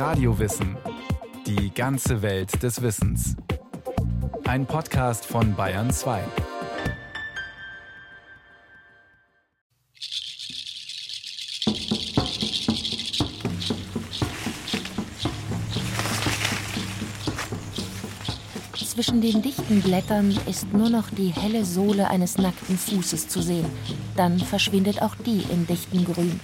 Radiowissen. 0.00 0.78
Die 1.46 1.74
ganze 1.74 2.22
Welt 2.22 2.62
des 2.62 2.80
Wissens. 2.80 3.36
Ein 4.48 4.64
Podcast 4.64 5.26
von 5.26 5.54
Bayern 5.54 5.90
2. 5.90 6.22
Zwischen 18.72 19.20
den 19.20 19.42
dichten 19.42 19.82
Blättern 19.82 20.34
ist 20.48 20.72
nur 20.72 20.88
noch 20.88 21.10
die 21.10 21.28
helle 21.28 21.66
Sohle 21.66 22.08
eines 22.08 22.38
nackten 22.38 22.78
Fußes 22.78 23.28
zu 23.28 23.42
sehen. 23.42 23.66
Dann 24.16 24.38
verschwindet 24.38 25.02
auch 25.02 25.14
die 25.14 25.44
im 25.50 25.66
dichten 25.66 26.06
Grün. 26.06 26.40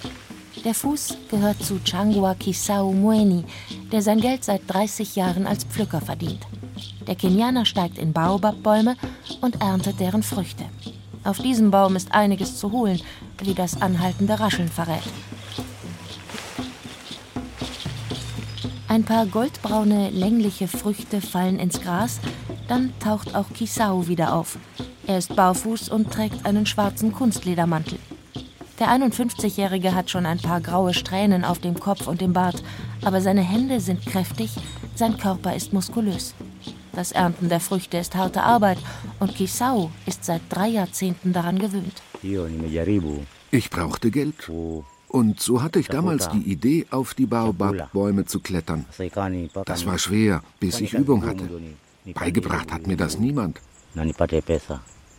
Der 0.67 0.75
Fuß 0.75 1.17
gehört 1.31 1.63
zu 1.63 1.79
Changwa 1.85 2.35
Kisau 2.35 2.91
Mueni, 2.93 3.45
der 3.93 4.03
sein 4.03 4.21
Geld 4.21 4.43
seit 4.43 4.63
30 4.67 5.15
Jahren 5.15 5.47
als 5.47 5.63
Pflücker 5.63 6.01
verdient. 6.01 6.45
Der 7.07 7.15
Kenianer 7.15 7.65
steigt 7.65 7.99
in 7.99 8.13
Baobab-Bäume 8.13 8.97
und 9.41 9.63
erntet 9.63 10.01
deren 10.01 10.25
Früchte. 10.25 10.65
Auf 11.23 11.39
diesem 11.39 11.71
Baum 11.71 11.95
ist 11.95 12.11
einiges 12.11 12.57
zu 12.57 12.73
holen, 12.73 13.01
wie 13.39 13.55
das 13.55 13.81
anhaltende 13.81 14.41
Rascheln 14.41 14.69
verrät. 14.69 15.05
Ein 18.89 19.05
paar 19.05 19.27
goldbraune, 19.27 20.11
längliche 20.11 20.67
Früchte 20.67 21.21
fallen 21.21 21.61
ins 21.61 21.81
Gras, 21.81 22.19
dann 22.67 22.93
taucht 22.99 23.37
auch 23.37 23.53
Kisau 23.55 24.09
wieder 24.09 24.35
auf. 24.35 24.59
Er 25.07 25.19
ist 25.19 25.37
barfuß 25.37 25.91
und 25.91 26.13
trägt 26.13 26.45
einen 26.45 26.67
schwarzen 26.67 27.13
Kunstledermantel. 27.13 28.01
Der 28.79 28.89
51-Jährige 28.89 29.95
hat 29.95 30.11
schon 30.11 30.27
ein 30.27 30.39
paar 30.39 30.61
graue 30.61 30.93
Strähnen 30.93 31.45
auf 31.45 31.59
dem 31.61 31.81
Kopf 31.81 32.07
und 32.07 32.21
im 32.21 32.35
Bart, 32.35 32.63
aber 33.03 33.23
seine 33.23 33.41
Hände 33.41 33.81
sind 33.81 34.05
kräftig, 34.05 34.55
sein 34.95 35.17
Körper 35.17 35.57
ist 35.57 35.73
muskulös. 35.73 36.35
Das 36.93 37.13
Ernten 37.13 37.49
der 37.49 37.61
Früchte 37.61 37.97
ist 37.97 38.15
harte 38.15 38.43
Arbeit 38.43 38.79
und 39.19 39.35
Kisau 39.35 39.91
ist 40.05 40.25
seit 40.25 40.43
drei 40.51 40.69
Jahrzehnten 40.69 41.33
daran 41.33 41.59
gewöhnt. 41.59 42.03
Ich 43.51 43.71
brauchte 43.71 44.11
Geld. 44.11 44.51
Und 45.09 45.41
so 45.41 45.63
hatte 45.63 45.79
ich 45.79 45.89
damals 45.89 46.29
die 46.29 46.51
Idee, 46.51 46.87
auf 46.91 47.15
die 47.15 47.27
Baobab-Bäume 47.27 48.27
zu 48.27 48.41
klettern. 48.41 48.85
Das 49.65 49.87
war 49.87 49.99
schwer, 49.99 50.43
bis 50.61 50.81
ich 50.81 50.93
Übung 50.93 51.25
hatte. 51.25 51.49
Beigebracht 52.13 52.71
hat 52.73 52.87
mir 52.87 52.97
das 52.97 53.19
niemand. 53.19 53.59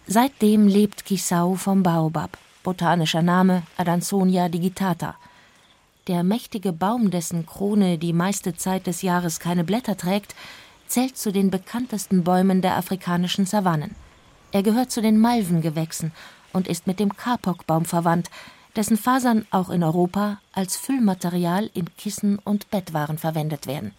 Seitdem 0.05 0.67
lebt 0.67 1.05
Kisau 1.05 1.55
vom 1.55 1.81
Baobab 1.81 2.37
botanischer 2.67 3.21
Name 3.21 3.63
Adansonia 3.77 4.49
digitata. 4.49 5.15
Der 6.07 6.21
mächtige 6.23 6.73
Baum, 6.73 7.11
dessen 7.11 7.45
Krone 7.45 7.97
die 7.97 8.11
meiste 8.11 8.57
Zeit 8.57 8.87
des 8.87 9.01
Jahres 9.03 9.39
keine 9.39 9.63
Blätter 9.63 9.95
trägt, 9.95 10.35
zählt 10.85 11.17
zu 11.17 11.31
den 11.31 11.49
bekanntesten 11.49 12.25
Bäumen 12.25 12.61
der 12.61 12.75
afrikanischen 12.75 13.45
Savannen. 13.45 13.95
Er 14.51 14.63
gehört 14.63 14.91
zu 14.91 15.01
den 15.01 15.17
Malvengewächsen 15.17 16.11
und 16.51 16.67
ist 16.67 16.87
mit 16.87 16.99
dem 16.99 17.15
Kapokbaum 17.15 17.85
verwandt, 17.85 18.29
dessen 18.75 18.97
Fasern 18.97 19.45
auch 19.49 19.69
in 19.69 19.81
Europa 19.81 20.39
als 20.51 20.75
Füllmaterial 20.75 21.69
in 21.73 21.85
Kissen 21.95 22.37
und 22.37 22.69
Bettwaren 22.69 23.17
verwendet 23.17 23.65
werden. 23.65 23.93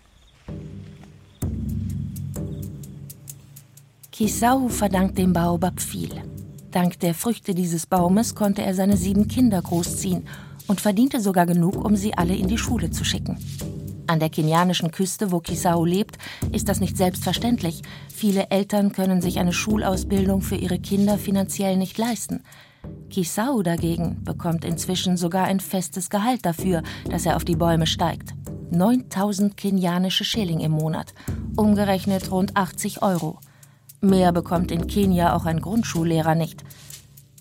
Kisau 4.12 4.69
verdankt 4.69 5.16
dem 5.16 5.32
Baobab 5.32 5.80
viel. 5.80 6.22
Dank 6.70 7.00
der 7.00 7.14
Früchte 7.14 7.55
dieses 7.55 7.86
Baumes 7.86 8.34
konnte 8.34 8.62
er 8.62 8.74
seine 8.74 8.97
sieben 8.97 9.27
Kinder 9.27 9.62
großziehen 9.62 10.27
und 10.66 10.80
verdiente 10.83 11.20
sogar 11.20 11.47
genug, 11.47 11.83
um 11.83 11.97
sie 11.97 12.14
alle 12.14 12.36
in 12.36 12.47
die 12.47 12.58
Schule 12.58 12.91
zu 12.91 13.05
schicken. 13.05 13.38
An 14.06 14.20
der 14.20 14.28
kenianischen 14.28 14.91
Küste, 14.91 15.33
wo 15.33 15.41
Kisao 15.41 15.84
lebt, 15.84 16.19
ist 16.52 16.69
das 16.69 16.80
nicht 16.80 16.97
selbstverständlich. 16.97 17.83
Viele 18.14 18.50
Eltern 18.50 18.92
können 18.92 19.20
sich 19.22 19.38
eine 19.38 19.52
Schulausbildung 19.52 20.43
für 20.43 20.56
ihre 20.56 20.78
Kinder 20.78 21.19
finanziell 21.19 21.76
nicht 21.76 21.97
leisten. 21.97 22.43
Kisao 23.10 23.62
dagegen 23.62 24.22
bekommt 24.25 24.64
inzwischen 24.64 25.16
sogar 25.16 25.44
ein 25.44 25.60
festes 25.60 26.10
Gehalt 26.10 26.44
dafür, 26.44 26.82
dass 27.10 27.26
er 27.26 27.37
auf 27.37 27.44
die 27.44 27.56
Bäume 27.56 27.87
steigt. 27.87 28.34
9000 28.70 29.56
kenianische 29.56 30.25
Schilling 30.25 30.60
im 30.60 30.72
Monat, 30.72 31.14
umgerechnet 31.56 32.31
rund 32.31 32.56
80 32.56 33.03
Euro. 33.03 33.38
Mehr 34.00 34.32
bekommt 34.32 34.70
in 34.70 34.86
Kenia 34.86 35.34
auch 35.34 35.44
ein 35.44 35.60
Grundschullehrer 35.60 36.36
nicht. 36.36 36.62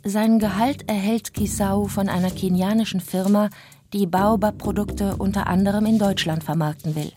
Sein 0.03 0.39
Gehalt 0.39 0.89
erhält 0.89 1.33
Kisau 1.33 1.85
von 1.85 2.09
einer 2.09 2.31
kenianischen 2.31 2.99
Firma, 2.99 3.49
die 3.93 4.07
Baobab-Produkte 4.07 5.17
unter 5.17 5.47
anderem 5.47 5.85
in 5.85 5.99
Deutschland 5.99 6.43
vermarkten 6.43 6.95
will. 6.95 7.11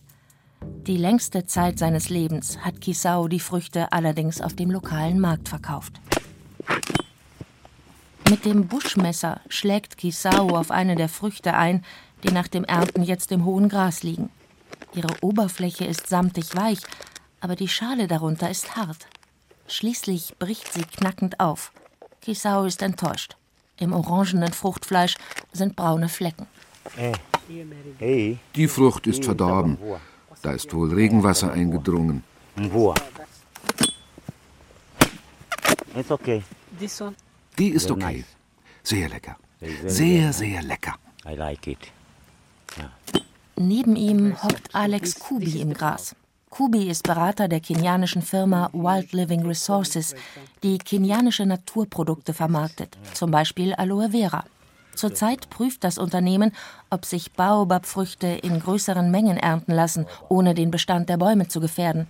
Die 0.86 0.98
längste 0.98 1.46
Zeit 1.46 1.78
seines 1.78 2.10
Lebens 2.10 2.58
hat 2.58 2.80
Kisau 2.80 3.28
die 3.28 3.40
Früchte 3.40 3.92
allerdings 3.92 4.42
auf 4.42 4.54
dem 4.54 4.70
lokalen 4.70 5.20
Markt 5.20 5.48
verkauft. 5.48 6.00
Mit 8.28 8.44
dem 8.44 8.68
Buschmesser 8.68 9.40
schlägt 9.48 9.96
Kisau 9.96 10.50
auf 10.50 10.70
eine 10.70 10.96
der 10.96 11.08
Früchte 11.08 11.54
ein, 11.54 11.82
die 12.24 12.32
nach 12.32 12.48
dem 12.48 12.64
Ernten 12.64 13.02
jetzt 13.02 13.32
im 13.32 13.44
hohen 13.46 13.68
Gras 13.70 14.02
liegen. 14.02 14.28
Ihre 14.94 15.14
Oberfläche 15.22 15.84
ist 15.84 16.08
samtig 16.08 16.54
weich, 16.54 16.80
aber 17.40 17.56
die 17.56 17.68
Schale 17.68 18.06
darunter 18.06 18.50
ist 18.50 18.76
hart. 18.76 19.06
Schließlich 19.70 20.34
bricht 20.38 20.72
sie 20.72 20.82
knackend 20.82 21.38
auf. 21.38 21.70
Kisao 22.20 22.64
ist 22.64 22.82
enttäuscht. 22.82 23.36
Im 23.78 23.92
orangenen 23.92 24.52
Fruchtfleisch 24.52 25.16
sind 25.52 25.76
braune 25.76 26.08
Flecken. 26.08 26.46
Die 28.56 28.68
Frucht 28.68 29.06
ist 29.06 29.24
verdorben. 29.24 29.78
Da 30.42 30.52
ist 30.52 30.74
wohl 30.74 30.92
Regenwasser 30.92 31.52
eingedrungen. 31.52 32.24
Die 37.58 37.68
ist 37.68 37.90
okay. 37.90 38.24
Sehr 38.82 39.08
lecker. 39.08 39.36
Sehr, 39.86 40.32
sehr 40.32 40.62
lecker. 40.62 40.96
Neben 43.56 43.94
ihm 43.94 44.42
hockt 44.42 44.74
Alex 44.74 45.18
Kubi 45.18 45.60
im 45.60 45.74
Gras. 45.74 46.16
Kubi 46.50 46.90
ist 46.90 47.04
Berater 47.04 47.46
der 47.46 47.60
kenianischen 47.60 48.22
Firma 48.22 48.70
Wild 48.72 49.12
Living 49.12 49.46
Resources, 49.46 50.16
die 50.64 50.78
kenianische 50.78 51.46
Naturprodukte 51.46 52.34
vermarktet, 52.34 52.98
zum 53.14 53.30
Beispiel 53.30 53.72
Aloe 53.74 54.10
Vera. 54.10 54.44
Zurzeit 54.96 55.48
prüft 55.48 55.84
das 55.84 55.96
Unternehmen, 55.96 56.50
ob 56.90 57.06
sich 57.06 57.32
Baobab-Früchte 57.32 58.26
in 58.26 58.58
größeren 58.58 59.12
Mengen 59.12 59.36
ernten 59.36 59.72
lassen, 59.72 60.06
ohne 60.28 60.54
den 60.54 60.72
Bestand 60.72 61.08
der 61.08 61.18
Bäume 61.18 61.46
zu 61.46 61.60
gefährden. 61.60 62.08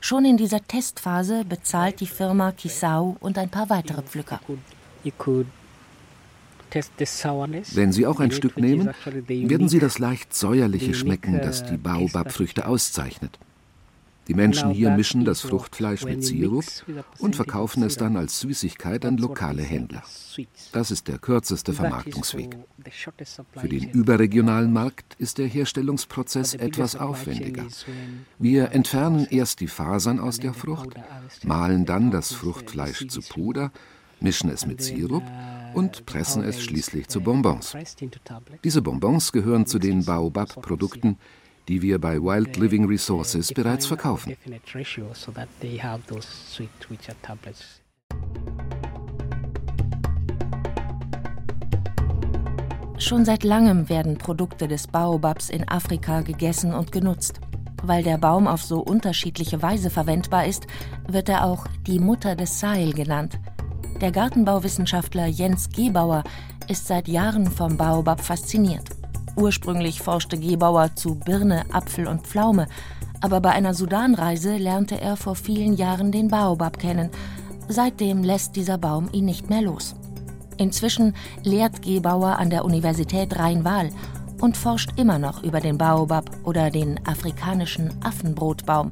Schon 0.00 0.26
in 0.26 0.36
dieser 0.36 0.64
Testphase 0.64 1.46
bezahlt 1.46 2.00
die 2.00 2.06
Firma 2.06 2.52
Kisau 2.52 3.16
und 3.20 3.38
ein 3.38 3.48
paar 3.48 3.70
weitere 3.70 4.02
Pflücker. 4.02 4.38
Wenn 7.72 7.92
Sie 7.92 8.06
auch 8.06 8.20
ein 8.20 8.30
Stück 8.30 8.58
nehmen, 8.58 8.90
werden 9.16 9.68
Sie 9.70 9.78
das 9.78 9.98
leicht 9.98 10.34
säuerliche 10.34 10.92
schmecken, 10.92 11.40
das 11.40 11.64
die 11.64 11.78
Baobab-Früchte 11.78 12.66
auszeichnet. 12.66 13.38
Die 14.28 14.34
Menschen 14.34 14.70
hier 14.70 14.90
mischen 14.90 15.24
das 15.24 15.40
Fruchtfleisch 15.40 16.04
mit 16.04 16.22
Sirup 16.22 16.64
und 17.18 17.34
verkaufen 17.34 17.82
es 17.82 17.96
dann 17.96 18.16
als 18.16 18.40
Süßigkeit 18.40 19.04
an 19.06 19.16
lokale 19.16 19.62
Händler. 19.62 20.02
Das 20.72 20.90
ist 20.90 21.08
der 21.08 21.18
kürzeste 21.18 21.72
Vermarktungsweg. 21.72 22.56
Für 23.56 23.68
den 23.68 23.88
überregionalen 23.90 24.72
Markt 24.72 25.14
ist 25.18 25.38
der 25.38 25.46
Herstellungsprozess 25.46 26.54
etwas 26.54 26.94
aufwendiger. 26.94 27.64
Wir 28.38 28.72
entfernen 28.72 29.26
erst 29.30 29.60
die 29.60 29.66
Fasern 29.66 30.20
aus 30.20 30.38
der 30.38 30.52
Frucht, 30.52 30.90
mahlen 31.42 31.86
dann 31.86 32.10
das 32.10 32.32
Fruchtfleisch 32.32 33.08
zu 33.08 33.22
Puder, 33.22 33.72
mischen 34.20 34.50
es 34.50 34.66
mit 34.66 34.82
Sirup 34.82 35.24
und 35.74 36.04
pressen 36.04 36.44
es 36.44 36.62
schließlich 36.62 37.08
zu 37.08 37.22
Bonbons. 37.22 37.74
Diese 38.62 38.82
Bonbons 38.82 39.32
gehören 39.32 39.66
zu 39.66 39.78
den 39.78 40.04
Baobab-Produkten, 40.04 41.16
die 41.68 41.82
wir 41.82 41.98
bei 41.98 42.16
Wild 42.16 42.56
Living 42.56 42.86
Resources 42.86 43.52
bereits 43.52 43.86
verkaufen. 43.86 44.34
Schon 52.98 53.24
seit 53.24 53.44
langem 53.44 53.88
werden 53.88 54.18
Produkte 54.18 54.66
des 54.66 54.86
Baobabs 54.88 55.50
in 55.50 55.68
Afrika 55.68 56.22
gegessen 56.22 56.74
und 56.74 56.90
genutzt. 56.90 57.40
Weil 57.84 58.02
der 58.02 58.18
Baum 58.18 58.48
auf 58.48 58.62
so 58.62 58.80
unterschiedliche 58.80 59.62
Weise 59.62 59.88
verwendbar 59.88 60.46
ist, 60.46 60.66
wird 61.06 61.28
er 61.28 61.44
auch 61.44 61.66
die 61.86 62.00
Mutter 62.00 62.34
des 62.34 62.58
Sahel 62.58 62.92
genannt. 62.92 63.38
Der 64.00 64.10
Gartenbauwissenschaftler 64.10 65.26
Jens 65.26 65.68
Gebauer 65.68 66.24
ist 66.68 66.88
seit 66.88 67.06
Jahren 67.06 67.46
vom 67.46 67.76
Baobab 67.76 68.20
fasziniert. 68.20 68.97
Ursprünglich 69.38 70.02
forschte 70.02 70.36
Gebauer 70.36 70.96
zu 70.96 71.14
Birne, 71.14 71.64
Apfel 71.72 72.08
und 72.08 72.26
Pflaume, 72.26 72.66
aber 73.20 73.40
bei 73.40 73.50
einer 73.50 73.72
Sudanreise 73.72 74.56
lernte 74.56 75.00
er 75.00 75.16
vor 75.16 75.36
vielen 75.36 75.74
Jahren 75.74 76.10
den 76.10 76.26
Baobab 76.26 76.80
kennen. 76.80 77.10
Seitdem 77.68 78.24
lässt 78.24 78.56
dieser 78.56 78.78
Baum 78.78 79.08
ihn 79.12 79.26
nicht 79.26 79.48
mehr 79.48 79.62
los. 79.62 79.94
Inzwischen 80.56 81.14
lehrt 81.44 81.82
Gebauer 81.82 82.38
an 82.38 82.50
der 82.50 82.64
Universität 82.64 83.38
Rhein-Waal 83.38 83.90
und 84.40 84.56
forscht 84.56 84.90
immer 84.96 85.20
noch 85.20 85.44
über 85.44 85.60
den 85.60 85.78
Baobab 85.78 86.30
oder 86.42 86.70
den 86.70 87.06
afrikanischen 87.06 87.92
Affenbrotbaum. 88.02 88.90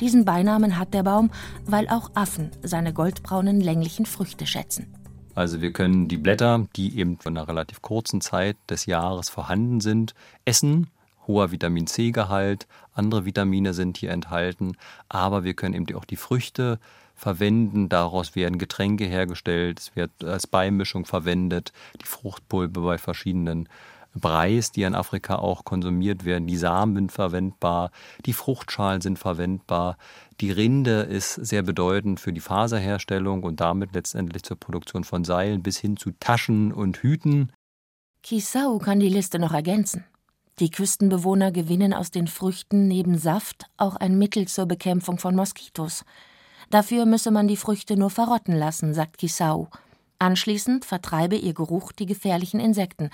Diesen 0.00 0.26
Beinamen 0.26 0.78
hat 0.78 0.92
der 0.92 1.02
Baum, 1.02 1.30
weil 1.64 1.88
auch 1.88 2.10
Affen 2.14 2.50
seine 2.62 2.92
goldbraunen 2.92 3.62
länglichen 3.62 4.04
Früchte 4.04 4.46
schätzen. 4.46 4.97
Also 5.38 5.62
wir 5.62 5.72
können 5.72 6.08
die 6.08 6.16
Blätter, 6.16 6.66
die 6.74 6.98
eben 6.98 7.16
von 7.20 7.36
einer 7.36 7.46
relativ 7.46 7.80
kurzen 7.80 8.20
Zeit 8.20 8.56
des 8.68 8.86
Jahres 8.86 9.28
vorhanden 9.28 9.80
sind, 9.80 10.16
essen. 10.44 10.88
Hoher 11.28 11.52
Vitamin 11.52 11.86
C-Gehalt, 11.86 12.66
andere 12.92 13.24
Vitamine 13.24 13.72
sind 13.72 13.98
hier 13.98 14.10
enthalten, 14.10 14.76
aber 15.08 15.44
wir 15.44 15.54
können 15.54 15.74
eben 15.74 15.94
auch 15.96 16.06
die 16.06 16.16
Früchte 16.16 16.80
verwenden. 17.14 17.88
Daraus 17.88 18.34
werden 18.34 18.58
Getränke 18.58 19.04
hergestellt, 19.04 19.78
es 19.78 19.94
wird 19.94 20.10
als 20.24 20.48
Beimischung 20.48 21.04
verwendet, 21.04 21.72
die 22.02 22.06
Fruchtpulpe 22.06 22.80
bei 22.80 22.98
verschiedenen 22.98 23.68
Breis, 24.14 24.72
die 24.72 24.82
in 24.82 24.94
Afrika 24.94 25.36
auch 25.36 25.64
konsumiert 25.64 26.24
werden. 26.24 26.46
Die 26.46 26.56
Samen 26.56 26.94
sind 26.94 27.12
verwendbar, 27.12 27.90
die 28.26 28.32
Fruchtschalen 28.32 29.00
sind 29.00 29.18
verwendbar. 29.18 29.96
Die 30.40 30.50
Rinde 30.50 31.00
ist 31.02 31.34
sehr 31.34 31.62
bedeutend 31.62 32.20
für 32.20 32.32
die 32.32 32.40
Faserherstellung 32.40 33.42
und 33.42 33.60
damit 33.60 33.94
letztendlich 33.94 34.42
zur 34.42 34.58
Produktion 34.58 35.04
von 35.04 35.24
Seilen 35.24 35.62
bis 35.62 35.78
hin 35.78 35.96
zu 35.96 36.10
Taschen 36.20 36.72
und 36.72 36.98
Hüten. 36.98 37.52
Kisau 38.22 38.78
kann 38.78 39.00
die 39.00 39.08
Liste 39.08 39.38
noch 39.38 39.52
ergänzen. 39.52 40.04
Die 40.58 40.70
Küstenbewohner 40.70 41.52
gewinnen 41.52 41.94
aus 41.94 42.10
den 42.10 42.26
Früchten 42.26 42.88
neben 42.88 43.16
Saft 43.16 43.66
auch 43.76 43.94
ein 43.94 44.18
Mittel 44.18 44.48
zur 44.48 44.66
Bekämpfung 44.66 45.18
von 45.18 45.36
Moskitos. 45.36 46.04
Dafür 46.70 47.06
müsse 47.06 47.30
man 47.30 47.46
die 47.46 47.56
Früchte 47.56 47.96
nur 47.96 48.10
verrotten 48.10 48.56
lassen, 48.56 48.92
sagt 48.92 49.18
Kisau. 49.18 49.68
Anschließend 50.18 50.84
vertreibe 50.84 51.36
ihr 51.36 51.54
Geruch 51.54 51.92
die 51.92 52.06
gefährlichen 52.06 52.58
Insekten, 52.58 53.10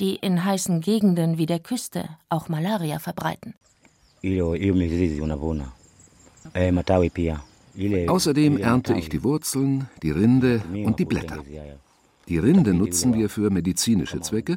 die 0.00 0.16
in 0.16 0.44
heißen 0.44 0.80
Gegenden 0.80 1.36
wie 1.36 1.46
der 1.46 1.58
Küste 1.58 2.08
auch 2.30 2.48
Malaria 2.48 2.98
verbreiten. 2.98 3.54
Außerdem 8.08 8.56
ernte 8.56 8.94
ich 8.94 9.08
die 9.10 9.22
Wurzeln, 9.22 9.88
die 10.02 10.10
Rinde 10.10 10.62
und 10.72 10.98
die 10.98 11.04
Blätter. 11.04 11.42
Die 12.28 12.38
Rinde 12.38 12.72
nutzen 12.72 13.14
wir 13.14 13.28
für 13.28 13.50
medizinische 13.50 14.20
Zwecke, 14.20 14.56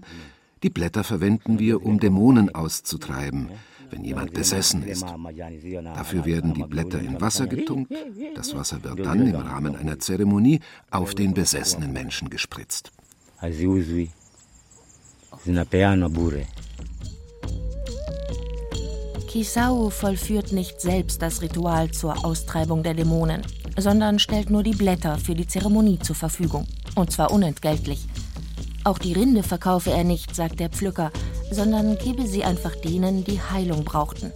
die 0.64 0.70
Blätter 0.70 1.04
verwenden 1.04 1.60
wir, 1.60 1.84
um 1.86 2.00
Dämonen 2.00 2.54
auszutreiben, 2.54 3.50
wenn 3.92 4.04
jemand 4.04 4.34
besessen 4.34 4.84
ist. 4.84 5.04
Dafür 5.04 6.26
werden 6.26 6.54
die 6.54 6.64
Blätter 6.64 7.00
in 7.00 7.20
Wasser 7.22 7.48
getunkt. 7.48 7.94
Das 8.36 8.56
Wasser 8.56 8.84
wird 8.84 9.06
dann 9.06 9.28
im 9.28 9.36
Rahmen 9.36 9.76
einer 9.76 10.00
Zeremonie 10.00 10.60
auf 10.92 11.16
den 11.16 11.34
besessenen 11.34 11.94
Menschen 11.94 12.30
gespritzt. 12.30 12.92
Kisau 19.30 19.92
vollführt 19.92 20.52
nicht 20.52 20.82
selbst 20.82 21.22
das 21.22 21.44
Ritual 21.44 21.92
zur 21.92 22.26
Austreibung 22.26 22.82
der 22.82 22.96
Dämonen, 22.96 23.44
sondern 23.78 24.18
stellt 24.18 24.50
nur 24.50 24.64
die 24.64 24.74
Blätter 24.74 25.18
für 25.20 25.36
die 25.36 25.46
Zeremonie 25.46 26.00
zur 26.00 26.16
Verfügung. 26.16 26.68
Und 26.96 27.12
zwar 27.12 27.32
unentgeltlich. 27.32 28.08
Auch 28.84 28.98
die 28.98 29.14
Rinde 29.14 29.44
verkaufe 29.44 29.92
er 29.92 30.04
nicht, 30.04 30.36
sagt 30.36 30.60
der 30.60 30.70
Pflücker, 30.70 31.12
sondern 31.52 31.98
gebe 31.98 32.28
sie 32.28 32.44
einfach 32.44 32.76
denen, 32.76 33.24
die 33.24 33.42
Heilung 33.42 33.84
brauchten. 33.84 34.32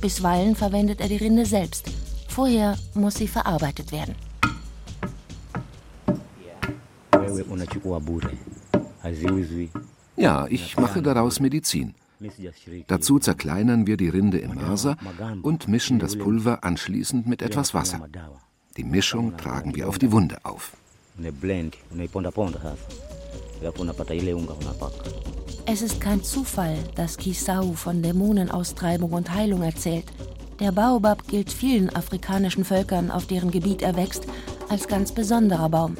Bisweilen 0.00 0.54
verwendet 0.54 1.00
er 1.00 1.08
die 1.08 1.16
Rinde 1.16 1.46
selbst. 1.46 1.86
Vorher 2.28 2.76
muss 2.94 3.14
sie 3.14 3.28
verarbeitet 3.28 3.92
werden. 3.92 4.14
Ja, 10.16 10.46
ich 10.48 10.76
mache 10.76 11.02
daraus 11.02 11.40
Medizin. 11.40 11.94
Dazu 12.86 13.18
zerkleinern 13.18 13.86
wir 13.86 13.96
die 13.96 14.08
Rinde 14.08 14.38
im 14.38 14.54
Mörser 14.54 14.96
und 15.42 15.68
mischen 15.68 15.98
das 15.98 16.16
Pulver 16.16 16.64
anschließend 16.64 17.26
mit 17.26 17.42
etwas 17.42 17.74
Wasser. 17.74 18.06
Die 18.76 18.84
Mischung 18.84 19.36
tragen 19.36 19.74
wir 19.74 19.88
auf 19.88 19.98
die 19.98 20.10
Wunde 20.10 20.38
auf. 20.44 20.76
Es 25.66 25.82
ist 25.82 26.00
kein 26.00 26.22
Zufall, 26.22 26.76
dass 26.94 27.16
Kisau 27.16 27.72
von 27.72 28.02
Dämonenaustreibung 28.02 29.12
und 29.12 29.32
Heilung 29.32 29.62
erzählt. 29.62 30.04
Der 30.60 30.72
Baobab 30.72 31.26
gilt 31.26 31.50
vielen 31.50 31.94
afrikanischen 31.94 32.64
Völkern, 32.64 33.10
auf 33.10 33.26
deren 33.26 33.50
Gebiet 33.50 33.82
er 33.82 33.96
wächst, 33.96 34.26
als 34.68 34.88
ganz 34.88 35.12
besonderer 35.12 35.68
Baum. 35.68 35.96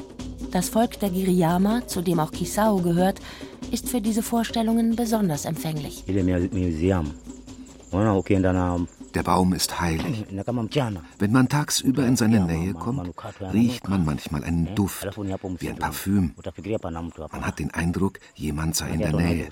Das 0.51 0.69
Volk 0.69 0.99
der 0.99 1.09
Giriyama, 1.09 1.85
zu 1.87 2.01
dem 2.01 2.19
auch 2.19 2.31
Kisau 2.31 2.77
gehört, 2.77 3.19
ist 3.71 3.89
für 3.89 3.99
diese 3.99 4.23
Vorstellungen 4.23 4.95
besonders 4.95 5.45
empfänglich. 5.45 6.03
Der 9.15 9.23
Baum 9.23 9.53
ist 9.53 9.79
heilig. 9.79 10.25
Wenn 11.19 11.31
man 11.31 11.47
tagsüber 11.47 12.05
in 12.05 12.17
seine 12.17 12.41
Nähe 12.45 12.73
kommt, 12.73 13.15
riecht 13.53 13.87
man 13.87 14.03
manchmal 14.03 14.43
einen 14.43 14.75
Duft, 14.75 15.07
wie 15.59 15.69
ein 15.69 15.77
Parfüm. 15.77 16.35
Man 17.31 17.45
hat 17.45 17.59
den 17.59 17.71
Eindruck, 17.73 18.19
jemand 18.35 18.75
sei 18.75 18.89
in 18.89 18.99
der 18.99 19.13
Nähe. 19.13 19.49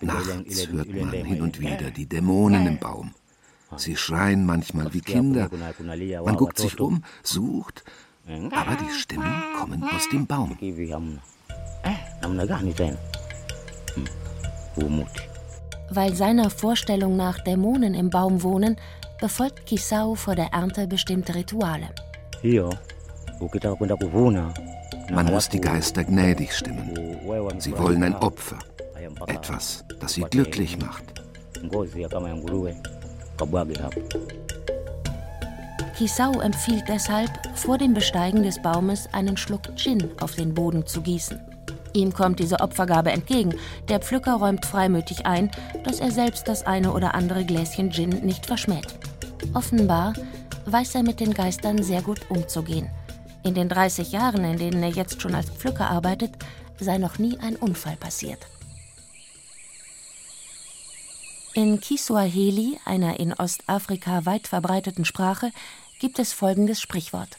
Nachts 0.00 0.68
hört 0.68 0.88
man 0.88 1.10
hin 1.10 1.42
und 1.42 1.60
wieder 1.60 1.90
die 1.90 2.06
Dämonen 2.06 2.66
im 2.66 2.78
Baum. 2.78 3.14
Sie 3.76 3.96
schreien 3.96 4.46
manchmal 4.46 4.94
wie 4.94 5.00
Kinder. 5.00 5.50
Man 6.24 6.36
guckt 6.36 6.58
sich 6.58 6.78
um, 6.78 7.02
sucht, 7.24 7.84
aber 8.26 8.76
die 8.76 8.94
Stimmen 8.94 9.34
kommen 9.58 9.82
aus 9.82 10.08
dem 10.10 10.26
Baum. 10.26 10.56
Weil 15.90 16.14
seiner 16.14 16.50
Vorstellung 16.50 17.16
nach 17.16 17.38
Dämonen 17.40 17.94
im 17.94 18.10
Baum 18.10 18.42
wohnen, 18.42 18.76
befolgt 19.20 19.66
Kisau 19.66 20.14
vor 20.14 20.34
der 20.34 20.52
Ernte 20.52 20.86
bestimmte 20.86 21.34
Rituale. 21.34 21.88
Man 25.10 25.26
muss 25.26 25.48
die 25.48 25.60
Geister 25.60 26.04
gnädig 26.04 26.52
stimmen. 26.52 26.90
Sie 27.58 27.76
wollen 27.78 28.02
ein 28.02 28.14
Opfer, 28.16 28.58
etwas, 29.26 29.84
das 30.00 30.14
sie 30.14 30.22
glücklich 30.22 30.78
macht. 30.78 31.04
Kisau 35.96 36.40
empfiehlt 36.40 36.84
deshalb, 36.86 37.30
vor 37.56 37.78
dem 37.78 37.94
Besteigen 37.94 38.42
des 38.42 38.60
Baumes 38.62 39.08
einen 39.12 39.36
Schluck 39.36 39.62
Gin 39.76 40.10
auf 40.20 40.34
den 40.36 40.54
Boden 40.54 40.86
zu 40.86 41.00
gießen. 41.00 41.40
Ihm 41.98 42.12
kommt 42.12 42.38
diese 42.38 42.60
Opfergabe 42.60 43.10
entgegen. 43.10 43.56
Der 43.88 43.98
Pflücker 43.98 44.34
räumt 44.34 44.64
freimütig 44.64 45.26
ein, 45.26 45.50
dass 45.82 45.98
er 45.98 46.12
selbst 46.12 46.46
das 46.46 46.64
eine 46.64 46.92
oder 46.92 47.16
andere 47.16 47.44
Gläschen 47.44 47.90
Gin 47.90 48.24
nicht 48.24 48.46
verschmäht. 48.46 48.86
Offenbar 49.52 50.14
weiß 50.66 50.94
er 50.94 51.02
mit 51.02 51.18
den 51.18 51.34
Geistern 51.34 51.82
sehr 51.82 52.02
gut 52.02 52.30
umzugehen. 52.30 52.88
In 53.42 53.54
den 53.54 53.68
30 53.68 54.12
Jahren, 54.12 54.44
in 54.44 54.58
denen 54.58 54.80
er 54.80 54.90
jetzt 54.90 55.20
schon 55.20 55.34
als 55.34 55.50
Pflücker 55.50 55.90
arbeitet, 55.90 56.30
sei 56.78 56.98
noch 56.98 57.18
nie 57.18 57.36
ein 57.40 57.56
Unfall 57.56 57.96
passiert. 57.96 58.46
In 61.54 61.80
Kiswahili, 61.80 62.78
einer 62.84 63.18
in 63.18 63.32
Ostafrika 63.32 64.24
weit 64.24 64.46
verbreiteten 64.46 65.04
Sprache, 65.04 65.50
gibt 65.98 66.20
es 66.20 66.32
folgendes 66.32 66.80
Sprichwort: 66.80 67.38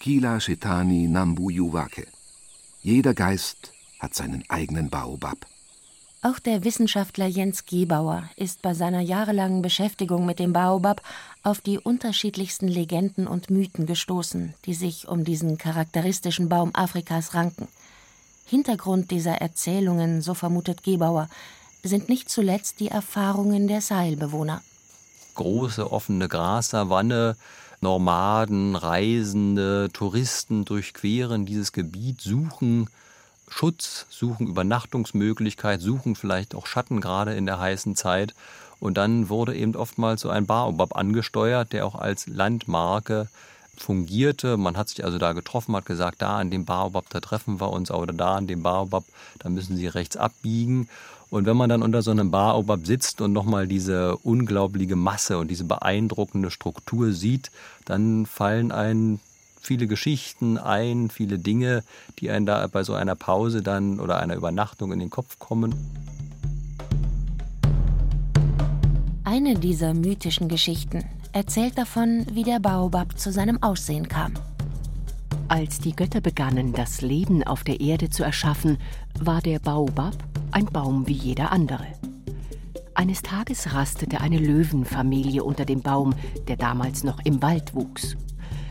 Kila 0.00 0.40
Shetani 0.40 1.08
Nambu 1.08 1.50
Yuwake. 1.50 2.06
Jeder 2.82 3.12
Geist 3.12 3.72
hat 4.02 4.14
seinen 4.14 4.44
eigenen 4.48 4.90
Baobab. 4.90 5.46
Auch 6.24 6.38
der 6.38 6.62
Wissenschaftler 6.64 7.26
Jens 7.26 7.66
Gebauer 7.66 8.24
ist 8.36 8.62
bei 8.62 8.74
seiner 8.74 9.00
jahrelangen 9.00 9.62
Beschäftigung 9.62 10.26
mit 10.26 10.38
dem 10.38 10.52
Baobab 10.52 11.02
auf 11.42 11.60
die 11.60 11.78
unterschiedlichsten 11.78 12.68
Legenden 12.68 13.26
und 13.26 13.50
Mythen 13.50 13.86
gestoßen, 13.86 14.54
die 14.64 14.74
sich 14.74 15.08
um 15.08 15.24
diesen 15.24 15.58
charakteristischen 15.58 16.48
Baum 16.48 16.70
Afrikas 16.74 17.34
ranken. 17.34 17.66
Hintergrund 18.44 19.10
dieser 19.10 19.40
Erzählungen, 19.40 20.22
so 20.22 20.34
vermutet 20.34 20.82
Gebauer, 20.82 21.28
sind 21.82 22.08
nicht 22.08 22.28
zuletzt 22.28 22.78
die 22.78 22.88
Erfahrungen 22.88 23.66
der 23.66 23.80
Sahelbewohner. 23.80 24.62
Große 25.34 25.90
offene 25.90 26.28
Grassavanne, 26.28 27.36
Nomaden, 27.80 28.76
Reisende, 28.76 29.88
Touristen 29.92 30.64
durchqueren 30.64 31.46
dieses 31.46 31.72
Gebiet, 31.72 32.20
suchen 32.20 32.88
Schutz, 33.52 34.06
suchen 34.08 34.48
Übernachtungsmöglichkeit, 34.48 35.80
suchen 35.80 36.16
vielleicht 36.16 36.54
auch 36.54 36.66
Schatten 36.66 37.00
gerade 37.00 37.34
in 37.34 37.46
der 37.46 37.60
heißen 37.60 37.94
Zeit. 37.94 38.34
Und 38.80 38.96
dann 38.96 39.28
wurde 39.28 39.54
eben 39.54 39.76
oftmals 39.76 40.22
so 40.22 40.30
ein 40.30 40.46
Baobab 40.46 40.96
angesteuert, 40.96 41.72
der 41.72 41.86
auch 41.86 41.94
als 41.94 42.26
Landmarke 42.26 43.28
fungierte. 43.76 44.56
Man 44.56 44.76
hat 44.76 44.88
sich 44.88 45.04
also 45.04 45.18
da 45.18 45.32
getroffen, 45.34 45.76
hat 45.76 45.86
gesagt, 45.86 46.22
da 46.22 46.38
an 46.38 46.50
dem 46.50 46.64
Baobab, 46.64 47.04
da 47.10 47.20
treffen 47.20 47.60
wir 47.60 47.70
uns, 47.70 47.90
oder 47.90 48.12
da 48.12 48.34
an 48.36 48.46
dem 48.46 48.62
Baobab, 48.62 49.04
da 49.38 49.48
müssen 49.48 49.76
Sie 49.76 49.86
rechts 49.86 50.16
abbiegen. 50.16 50.88
Und 51.30 51.46
wenn 51.46 51.56
man 51.56 51.70
dann 51.70 51.82
unter 51.82 52.02
so 52.02 52.10
einem 52.10 52.30
Baobab 52.30 52.86
sitzt 52.86 53.20
und 53.20 53.32
nochmal 53.32 53.66
diese 53.66 54.16
unglaubliche 54.18 54.96
Masse 54.96 55.38
und 55.38 55.50
diese 55.50 55.64
beeindruckende 55.64 56.50
Struktur 56.50 57.12
sieht, 57.12 57.50
dann 57.84 58.26
fallen 58.26 58.72
einem 58.72 59.20
viele 59.62 59.86
Geschichten 59.86 60.58
ein, 60.58 61.08
viele 61.10 61.38
Dinge, 61.38 61.82
die 62.18 62.30
einem 62.30 62.46
da 62.46 62.66
bei 62.66 62.82
so 62.82 62.94
einer 62.94 63.14
Pause 63.14 63.62
dann 63.62 64.00
oder 64.00 64.18
einer 64.18 64.34
Übernachtung 64.34 64.92
in 64.92 64.98
den 64.98 65.10
Kopf 65.10 65.38
kommen. 65.38 65.74
Eine 69.24 69.54
dieser 69.54 69.94
mythischen 69.94 70.48
Geschichten 70.48 71.04
erzählt 71.32 71.78
davon, 71.78 72.26
wie 72.32 72.42
der 72.42 72.60
Baobab 72.60 73.18
zu 73.18 73.32
seinem 73.32 73.62
Aussehen 73.62 74.08
kam. 74.08 74.34
Als 75.48 75.80
die 75.80 75.94
Götter 75.94 76.20
begannen, 76.20 76.72
das 76.72 77.00
Leben 77.00 77.42
auf 77.42 77.64
der 77.64 77.80
Erde 77.80 78.10
zu 78.10 78.24
erschaffen, 78.24 78.78
war 79.18 79.40
der 79.40 79.58
Baobab 79.58 80.16
ein 80.50 80.66
Baum 80.66 81.06
wie 81.06 81.12
jeder 81.12 81.52
andere. 81.52 81.86
Eines 82.94 83.22
Tages 83.22 83.72
rastete 83.72 84.20
eine 84.20 84.38
Löwenfamilie 84.38 85.42
unter 85.42 85.64
dem 85.64 85.80
Baum, 85.80 86.14
der 86.48 86.56
damals 86.56 87.04
noch 87.04 87.20
im 87.24 87.40
Wald 87.42 87.74
wuchs. 87.74 88.16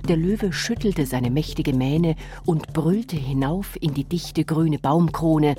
Der 0.07 0.17
Löwe 0.17 0.51
schüttelte 0.51 1.05
seine 1.05 1.29
mächtige 1.29 1.73
Mähne 1.73 2.15
und 2.45 2.73
brüllte 2.73 3.15
hinauf 3.15 3.77
in 3.79 3.93
die 3.93 4.03
dichte 4.03 4.43
grüne 4.43 4.79
Baumkrone 4.79 5.55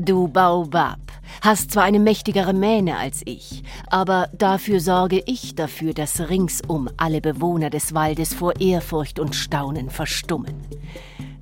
Du 0.00 0.28
Baobab, 0.28 1.00
hast 1.40 1.72
zwar 1.72 1.82
eine 1.82 1.98
mächtigere 1.98 2.52
Mähne 2.52 2.98
als 2.98 3.22
ich, 3.24 3.64
aber 3.88 4.28
dafür 4.32 4.78
sorge 4.78 5.24
ich 5.26 5.56
dafür, 5.56 5.92
dass 5.92 6.28
ringsum 6.28 6.88
alle 6.96 7.20
Bewohner 7.20 7.68
des 7.68 7.94
Waldes 7.94 8.32
vor 8.32 8.60
Ehrfurcht 8.60 9.18
und 9.18 9.34
Staunen 9.34 9.90
verstummen. 9.90 10.54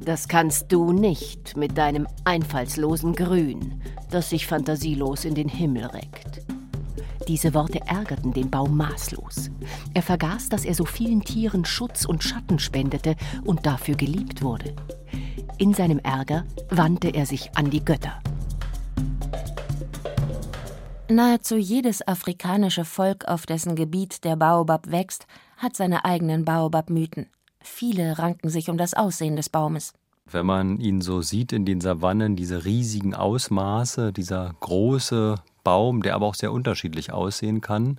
Das 0.01 0.27
kannst 0.27 0.73
du 0.73 0.93
nicht 0.93 1.55
mit 1.59 1.77
deinem 1.77 2.07
einfallslosen 2.25 3.15
Grün, 3.15 3.83
das 4.11 4.31
sich 4.31 4.47
fantasielos 4.47 5.27
in 5.27 5.35
den 5.35 5.49
Himmel 5.49 5.85
reckt. 5.85 6.56
Diese 7.29 7.55
Worte 7.55 7.81
ärgerten 7.87 8.33
den 8.33 8.51
Baum 8.51 8.77
maßlos. 8.77 9.51
Er 9.95 10.03
vergaß, 10.03 10.49
dass 10.49 10.65
er 10.65 10.75
so 10.75 10.85
vielen 10.85 11.23
Tieren 11.23 11.65
Schutz 11.65 12.05
und 12.05 12.23
Schatten 12.23 12.61
spendete 12.61 13.17
und 13.45 13.67
dafür 13.67 13.97
geliebt 13.97 14.43
wurde. 14.43 14.75
In 15.59 15.75
seinem 15.75 15.99
Ärger 15.99 16.45
wandte 16.71 17.09
er 17.09 17.27
sich 17.27 17.51
an 17.57 17.71
die 17.71 17.85
Götter. 17.85 18.21
Nahezu 21.09 21.57
jedes 21.57 22.07
afrikanische 22.07 22.85
Volk, 22.85 23.27
auf 23.27 23.47
dessen 23.47 23.75
Gebiet 23.75 24.25
der 24.25 24.37
Baobab 24.37 24.91
wächst, 24.91 25.27
hat 25.57 25.77
seine 25.77 26.05
eigenen 26.05 26.45
Baobab-Mythen. 26.45 27.27
Viele 27.61 28.19
ranken 28.19 28.49
sich 28.49 28.71
um 28.71 28.77
das 28.77 28.95
Aussehen 28.95 29.37
des 29.37 29.49
Baumes. 29.49 29.93
Wenn 30.31 30.47
man 30.47 30.81
ihn 30.81 31.01
so 31.01 31.23
sieht 31.23 31.53
in 31.53 31.65
den 31.65 31.81
Savannen, 31.81 32.35
diese 32.35 32.65
riesigen 32.65 33.15
Ausmaße, 33.15 34.13
dieser 34.13 34.55
große 34.59 35.37
Baum, 35.67 36.01
der 36.01 36.15
aber 36.15 36.27
auch 36.27 36.37
sehr 36.37 36.53
unterschiedlich 36.53 37.13
aussehen 37.13 37.61
kann, 37.61 37.99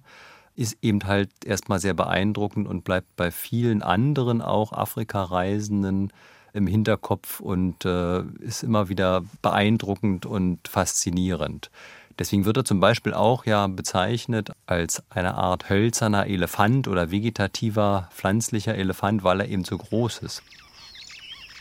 ist 0.56 0.78
eben 0.82 1.04
halt 1.04 1.30
erstmal 1.44 1.80
sehr 1.80 1.94
beeindruckend 1.94 2.66
und 2.66 2.86
bleibt 2.86 3.14
bei 3.18 3.30
vielen 3.30 3.84
anderen 3.84 4.42
auch 4.42 4.72
Afrika-Reisenden 4.72 6.14
im 6.54 6.66
Hinterkopf 6.66 7.42
und 7.42 7.84
äh, 7.84 8.22
ist 8.40 8.64
immer 8.64 8.88
wieder 8.88 9.24
beeindruckend 9.42 10.26
und 10.26 10.66
faszinierend. 10.66 11.70
Deswegen 12.18 12.46
wird 12.46 12.56
er 12.56 12.64
zum 12.64 12.80
Beispiel 12.80 13.14
auch 13.14 13.46
ja 13.46 13.68
bezeichnet 13.68 14.52
als 14.66 15.04
eine 15.10 15.36
Art 15.36 15.70
hölzerner 15.70 16.26
Elefant 16.26 16.88
oder 16.88 17.12
vegetativer 17.12 18.08
pflanzlicher 18.16 18.76
Elefant, 18.76 19.26
weil 19.26 19.42
er 19.42 19.50
eben 19.50 19.66
so 19.66 19.78
groß 19.78 20.20
ist. 20.20 20.42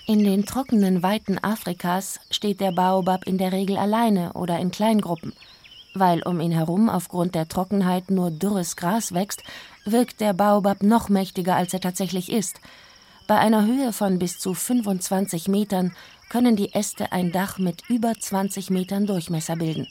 In 0.06 0.22
den 0.22 0.46
trockenen 0.46 1.02
Weiten 1.02 1.42
Afrikas 1.42 2.20
steht 2.30 2.60
der 2.60 2.70
Baobab 2.70 3.26
in 3.26 3.38
der 3.38 3.50
Regel 3.50 3.76
alleine 3.76 4.34
oder 4.34 4.60
in 4.60 4.70
Kleingruppen. 4.70 5.32
Weil 5.98 6.22
um 6.24 6.40
ihn 6.40 6.52
herum 6.52 6.90
aufgrund 6.90 7.34
der 7.34 7.48
Trockenheit 7.48 8.10
nur 8.10 8.30
dürres 8.30 8.76
Gras 8.76 9.14
wächst, 9.14 9.42
wirkt 9.86 10.20
der 10.20 10.34
Baobab 10.34 10.82
noch 10.82 11.08
mächtiger, 11.08 11.56
als 11.56 11.72
er 11.72 11.80
tatsächlich 11.80 12.30
ist. 12.30 12.60
Bei 13.26 13.38
einer 13.38 13.64
Höhe 13.64 13.94
von 13.94 14.18
bis 14.18 14.38
zu 14.38 14.52
25 14.52 15.48
Metern 15.48 15.96
können 16.28 16.54
die 16.54 16.74
Äste 16.74 17.12
ein 17.12 17.32
Dach 17.32 17.56
mit 17.56 17.88
über 17.88 18.12
20 18.12 18.68
Metern 18.68 19.06
Durchmesser 19.06 19.56
bilden. 19.56 19.88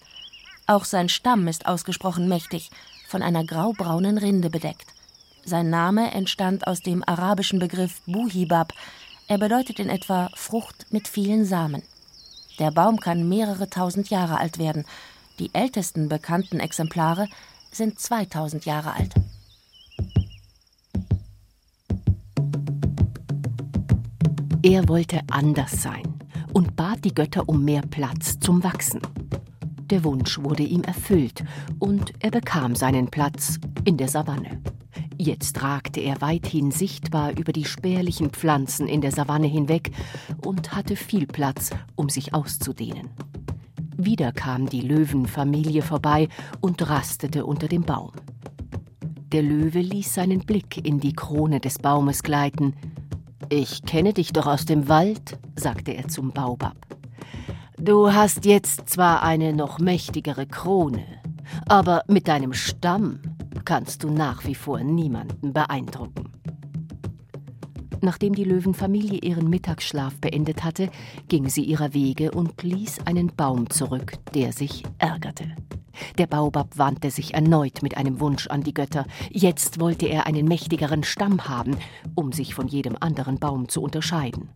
Auch 0.67 0.85
sein 0.85 1.09
Stamm 1.09 1.47
ist 1.47 1.65
ausgesprochen 1.65 2.27
mächtig, 2.27 2.69
von 3.07 3.23
einer 3.23 3.43
graubraunen 3.43 4.19
Rinde 4.19 4.51
bedeckt. 4.51 4.85
Sein 5.43 5.71
Name 5.71 6.11
entstand 6.11 6.67
aus 6.67 6.81
dem 6.81 7.03
arabischen 7.03 7.57
Begriff 7.57 8.03
Buhibab. 8.05 8.73
Er 9.27 9.39
bedeutet 9.39 9.79
in 9.79 9.89
etwa 9.89 10.29
Frucht 10.35 10.85
mit 10.91 11.07
vielen 11.07 11.45
Samen. 11.45 11.81
Der 12.59 12.69
Baum 12.69 12.99
kann 12.99 13.27
mehrere 13.27 13.71
tausend 13.71 14.11
Jahre 14.11 14.37
alt 14.37 14.59
werden 14.59 14.85
die 15.39 15.53
ältesten 15.53 16.09
bekannten 16.09 16.59
Exemplare 16.59 17.27
sind 17.71 17.99
2000 17.99 18.65
Jahre 18.65 18.93
alt. 18.93 19.13
Er 24.63 24.87
wollte 24.87 25.21
anders 25.29 25.83
sein 25.83 26.15
und 26.53 26.75
bat 26.75 27.05
die 27.05 27.13
Götter 27.13 27.47
um 27.47 27.63
mehr 27.63 27.83
Platz 27.83 28.39
zum 28.39 28.63
Wachsen. 28.63 29.01
Der 29.91 30.03
Wunsch 30.03 30.39
wurde 30.39 30.63
ihm 30.63 30.81
erfüllt 30.81 31.43
und 31.77 32.13
er 32.19 32.31
bekam 32.31 32.75
seinen 32.75 33.11
Platz 33.11 33.59
in 33.83 33.97
der 33.97 34.07
Savanne. 34.07 34.61
Jetzt 35.17 35.61
ragte 35.61 35.99
er 35.99 36.19
weithin 36.21 36.71
sichtbar 36.71 37.37
über 37.37 37.53
die 37.53 37.65
spärlichen 37.65 38.31
Pflanzen 38.31 38.87
in 38.87 39.01
der 39.01 39.11
Savanne 39.11 39.47
hinweg 39.47 39.91
und 40.43 40.75
hatte 40.75 40.95
viel 40.95 41.27
Platz, 41.27 41.69
um 41.95 42.09
sich 42.09 42.33
auszudehnen. 42.33 43.09
Wieder 43.97 44.33
kam 44.33 44.67
die 44.67 44.81
Löwenfamilie 44.81 45.81
vorbei 45.81 46.27
und 46.59 46.89
rastete 46.89 47.45
unter 47.45 47.67
dem 47.67 47.83
Baum. 47.83 48.11
Der 49.31 49.41
Löwe 49.41 49.79
ließ 49.79 50.13
seinen 50.13 50.39
Blick 50.39 50.85
in 50.85 50.99
die 50.99 51.13
Krone 51.13 51.59
des 51.59 51.79
Baumes 51.79 52.21
gleiten. 52.21 52.73
Ich 53.49 53.83
kenne 53.83 54.13
dich 54.13 54.33
doch 54.33 54.47
aus 54.47 54.65
dem 54.65 54.89
Wald, 54.89 55.39
sagte 55.55 55.91
er 55.91 56.07
zum 56.07 56.31
Baobab. 56.31 56.75
Du 57.77 58.11
hast 58.13 58.45
jetzt 58.45 58.89
zwar 58.89 59.23
eine 59.23 59.53
noch 59.53 59.79
mächtigere 59.79 60.45
Krone, 60.45 61.05
aber 61.67 62.03
mit 62.07 62.27
deinem 62.27 62.53
Stamm 62.53 63.19
kannst 63.63 64.03
du 64.03 64.09
nach 64.09 64.45
wie 64.45 64.55
vor 64.55 64.79
niemanden 64.79 65.53
beeindrucken. 65.53 66.34
Nachdem 68.05 68.35
die 68.35 68.43
Löwenfamilie 68.43 69.17
ihren 69.17 69.49
Mittagsschlaf 69.49 70.19
beendet 70.21 70.63
hatte, 70.63 70.91
ging 71.27 71.49
sie 71.49 71.63
ihrer 71.63 71.95
Wege 71.95 72.29
und 72.29 72.61
ließ 72.61 72.99
einen 73.05 73.35
Baum 73.35 73.67
zurück, 73.71 74.13
der 74.35 74.53
sich 74.53 74.83
ärgerte. 74.99 75.55
Der 76.19 76.27
Baobab 76.27 76.77
wandte 76.77 77.09
sich 77.09 77.33
erneut 77.33 77.81
mit 77.81 77.97
einem 77.97 78.19
Wunsch 78.19 78.45
an 78.45 78.61
die 78.61 78.75
Götter. 78.75 79.07
Jetzt 79.31 79.79
wollte 79.79 80.05
er 80.05 80.27
einen 80.27 80.47
mächtigeren 80.47 81.03
Stamm 81.03 81.47
haben, 81.49 81.77
um 82.13 82.31
sich 82.31 82.53
von 82.53 82.67
jedem 82.67 82.95
anderen 82.99 83.39
Baum 83.39 83.69
zu 83.69 83.81
unterscheiden. 83.81 84.49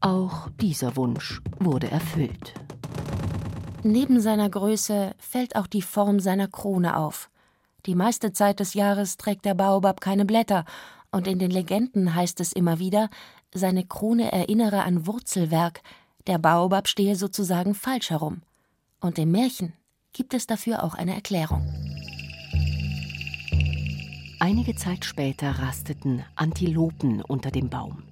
Auch 0.00 0.48
dieser 0.60 0.96
Wunsch 0.96 1.40
wurde 1.60 1.88
erfüllt. 1.92 2.54
Neben 3.84 4.20
seiner 4.20 4.50
Größe 4.50 5.14
fällt 5.18 5.54
auch 5.54 5.68
die 5.68 5.82
Form 5.82 6.18
seiner 6.18 6.48
Krone 6.48 6.96
auf. 6.96 7.30
Die 7.86 7.94
meiste 7.94 8.32
Zeit 8.32 8.58
des 8.58 8.74
Jahres 8.74 9.16
trägt 9.16 9.44
der 9.44 9.54
Baobab 9.54 10.00
keine 10.00 10.24
Blätter 10.24 10.64
und 11.10 11.26
in 11.26 11.38
den 11.38 11.50
Legenden 11.50 12.14
heißt 12.14 12.40
es 12.40 12.52
immer 12.52 12.78
wieder, 12.78 13.08
seine 13.52 13.84
Krone 13.86 14.30
erinnere 14.32 14.82
an 14.82 15.06
Wurzelwerk, 15.06 15.82
der 16.26 16.38
Baobab 16.38 16.88
stehe 16.88 17.16
sozusagen 17.16 17.74
falsch 17.74 18.10
herum. 18.10 18.42
Und 19.00 19.18
im 19.18 19.30
Märchen 19.30 19.72
gibt 20.12 20.34
es 20.34 20.46
dafür 20.46 20.82
auch 20.82 20.94
eine 20.94 21.14
Erklärung. 21.14 21.66
Einige 24.40 24.76
Zeit 24.76 25.04
später 25.04 25.50
rasteten 25.58 26.24
Antilopen 26.36 27.22
unter 27.22 27.50
dem 27.50 27.70
Baum. 27.70 28.04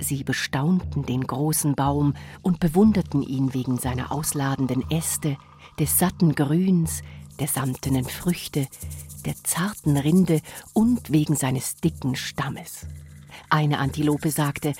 Sie 0.00 0.24
bestaunten 0.24 1.04
den 1.04 1.26
großen 1.26 1.74
Baum 1.74 2.14
und 2.42 2.58
bewunderten 2.58 3.22
ihn 3.22 3.54
wegen 3.54 3.78
seiner 3.78 4.10
ausladenden 4.10 4.84
Äste, 4.90 5.36
des 5.78 5.98
satten 5.98 6.34
Grüns, 6.34 7.02
der 7.38 7.48
samtenen 7.48 8.04
Früchte, 8.04 8.66
der 9.22 9.34
zarten 9.42 9.96
Rinde 9.96 10.40
und 10.72 11.10
wegen 11.12 11.36
seines 11.36 11.76
dicken 11.76 12.16
Stammes. 12.16 12.86
Eine 13.48 13.78
Antilope 13.78 14.30
sagte, 14.30 14.72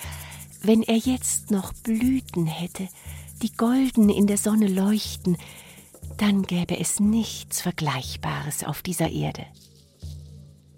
wenn 0.62 0.82
er 0.82 0.97
jetzt 0.97 1.50
noch 1.50 1.73
Blüten 1.73 2.47
hätte, 2.47 2.88
die 3.42 3.52
golden 3.52 4.09
in 4.11 4.26
der 4.26 4.38
Sonne 4.38 4.66
leuchten, 4.66 5.37
dann 6.18 6.42
gäbe 6.42 6.78
es 6.78 7.00
nichts 7.00 7.62
Vergleichbares 7.62 8.64
auf 8.64 8.82
dieser 8.82 9.11
Erde. 9.11 9.47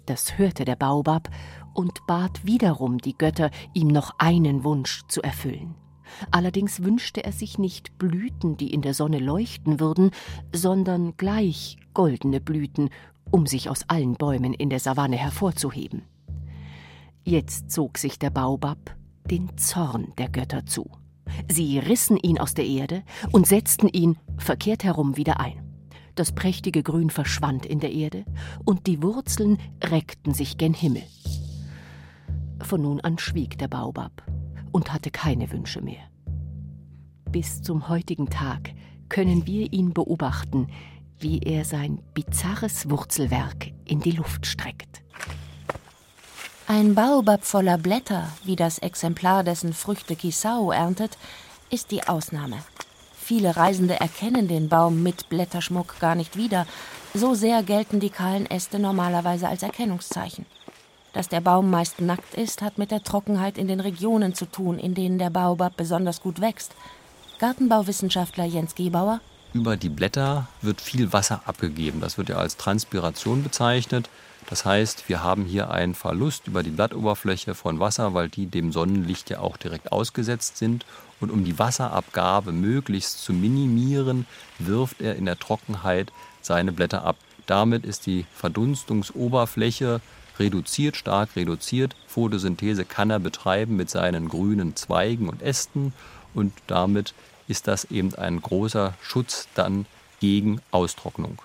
Das 0.05 0.37
hörte 0.37 0.65
der 0.65 0.75
Baobab 0.75 1.29
und 1.73 2.05
bat 2.07 2.45
wiederum 2.45 2.97
die 2.97 3.17
Götter, 3.17 3.51
ihm 3.73 3.87
noch 3.87 4.15
einen 4.19 4.63
Wunsch 4.63 5.01
zu 5.07 5.21
erfüllen. 5.21 5.75
Allerdings 6.31 6.83
wünschte 6.83 7.23
er 7.23 7.31
sich 7.31 7.57
nicht 7.57 7.97
Blüten, 7.97 8.57
die 8.57 8.73
in 8.73 8.81
der 8.81 8.93
Sonne 8.93 9.19
leuchten 9.19 9.79
würden, 9.79 10.11
sondern 10.53 11.17
gleich 11.17 11.77
goldene 11.93 12.39
Blüten 12.39 12.89
um 13.31 13.45
sich 13.45 13.69
aus 13.69 13.83
allen 13.87 14.13
Bäumen 14.13 14.53
in 14.53 14.69
der 14.69 14.79
Savanne 14.79 15.17
hervorzuheben. 15.17 16.03
Jetzt 17.23 17.71
zog 17.71 17.97
sich 17.97 18.19
der 18.19 18.29
Baobab 18.29 18.95
den 19.29 19.57
Zorn 19.57 20.13
der 20.17 20.29
Götter 20.29 20.65
zu. 20.65 20.89
Sie 21.49 21.79
rissen 21.79 22.17
ihn 22.17 22.37
aus 22.37 22.53
der 22.53 22.65
Erde 22.65 23.03
und 23.31 23.47
setzten 23.47 23.87
ihn 23.87 24.17
verkehrt 24.37 24.83
herum 24.83 25.17
wieder 25.17 25.39
ein. 25.39 25.63
Das 26.15 26.31
prächtige 26.31 26.83
Grün 26.83 27.09
verschwand 27.09 27.65
in 27.65 27.79
der 27.79 27.91
Erde 27.91 28.25
und 28.65 28.85
die 28.85 29.01
Wurzeln 29.01 29.57
reckten 29.83 30.33
sich 30.33 30.57
gen 30.57 30.73
Himmel. 30.73 31.03
Von 32.61 32.81
nun 32.83 33.01
an 33.01 33.17
schwieg 33.17 33.57
der 33.57 33.67
Baobab 33.67 34.23
und 34.71 34.93
hatte 34.93 35.09
keine 35.09 35.51
Wünsche 35.51 35.81
mehr. 35.81 36.03
Bis 37.31 37.61
zum 37.61 37.89
heutigen 37.89 38.29
Tag 38.29 38.73
können 39.09 39.47
wir 39.47 39.73
ihn 39.73 39.93
beobachten, 39.93 40.67
wie 41.23 41.39
er 41.39 41.65
sein 41.65 41.99
bizarres 42.13 42.89
Wurzelwerk 42.89 43.71
in 43.85 44.01
die 44.01 44.11
Luft 44.11 44.45
streckt. 44.45 45.01
Ein 46.67 46.95
Baobab 46.95 47.43
voller 47.43 47.77
Blätter, 47.77 48.29
wie 48.43 48.55
das 48.55 48.77
Exemplar, 48.77 49.43
dessen 49.43 49.73
Früchte 49.73 50.15
Kisao 50.15 50.71
erntet, 50.71 51.17
ist 51.69 51.91
die 51.91 52.07
Ausnahme. 52.07 52.57
Viele 53.15 53.55
Reisende 53.55 53.99
erkennen 53.99 54.47
den 54.47 54.69
Baum 54.69 55.01
mit 55.01 55.29
Blätterschmuck 55.29 55.99
gar 55.99 56.15
nicht 56.15 56.35
wieder. 56.35 56.67
So 57.13 57.35
sehr 57.35 57.63
gelten 57.63 57.99
die 57.99 58.09
kahlen 58.09 58.45
Äste 58.45 58.79
normalerweise 58.79 59.47
als 59.47 59.63
Erkennungszeichen. 59.63 60.45
Dass 61.13 61.29
der 61.29 61.41
Baum 61.41 61.69
meist 61.69 62.01
nackt 62.01 62.33
ist, 62.33 62.61
hat 62.61 62.77
mit 62.77 62.91
der 62.91 63.03
Trockenheit 63.03 63.57
in 63.57 63.67
den 63.67 63.79
Regionen 63.79 64.33
zu 64.33 64.45
tun, 64.45 64.79
in 64.79 64.93
denen 64.93 65.19
der 65.19 65.29
Baobab 65.29 65.77
besonders 65.77 66.21
gut 66.21 66.41
wächst. 66.41 66.73
Gartenbauwissenschaftler 67.39 68.45
Jens 68.45 68.75
Gebauer. 68.75 69.21
Über 69.53 69.77
die 69.77 69.89
Blätter 69.89 70.47
wird 70.63 70.81
viel 70.81 71.13
Wasser 71.13 71.43
abgegeben. 71.45 72.01
Das 72.01 72.17
wird 72.17 72.29
ja 72.29 72.37
als 72.37 72.57
Transpiration 72.57 73.43
bezeichnet. 73.43 74.09
Das 74.49 74.65
heißt, 74.65 75.07
wir 75.07 75.23
haben 75.23 75.45
hier 75.45 75.69
einen 75.69 75.93
Verlust 75.93 76.47
über 76.47 76.63
die 76.63 76.71
Blattoberfläche 76.71 77.53
von 77.53 77.79
Wasser, 77.79 78.15
weil 78.15 78.29
die 78.29 78.47
dem 78.47 78.71
Sonnenlicht 78.71 79.29
ja 79.29 79.39
auch 79.39 79.57
direkt 79.57 79.91
ausgesetzt 79.91 80.57
sind. 80.57 80.87
Und 81.21 81.29
um 81.29 81.45
die 81.45 81.59
Wasserabgabe 81.59 82.51
möglichst 82.51 83.23
zu 83.23 83.31
minimieren, 83.31 84.25
wirft 84.57 85.01
er 85.01 85.15
in 85.15 85.25
der 85.25 85.37
Trockenheit 85.37 86.11
seine 86.41 86.71
Blätter 86.71 87.05
ab. 87.05 87.17
Damit 87.45 87.85
ist 87.85 88.07
die 88.07 88.25
Verdunstungsoberfläche 88.33 90.01
reduziert, 90.39 90.95
stark 90.97 91.35
reduziert. 91.35 91.95
Photosynthese 92.07 92.85
kann 92.85 93.11
er 93.11 93.19
betreiben 93.19 93.75
mit 93.75 93.91
seinen 93.91 94.29
grünen 94.29 94.75
Zweigen 94.75 95.29
und 95.29 95.43
Ästen 95.43 95.93
und 96.33 96.53
damit 96.65 97.13
ist 97.47 97.67
das 97.67 97.85
eben 97.85 98.15
ein 98.15 98.41
großer 98.41 98.93
Schutz 99.01 99.47
dann 99.55 99.85
gegen 100.19 100.61
Austrocknung. 100.71 101.41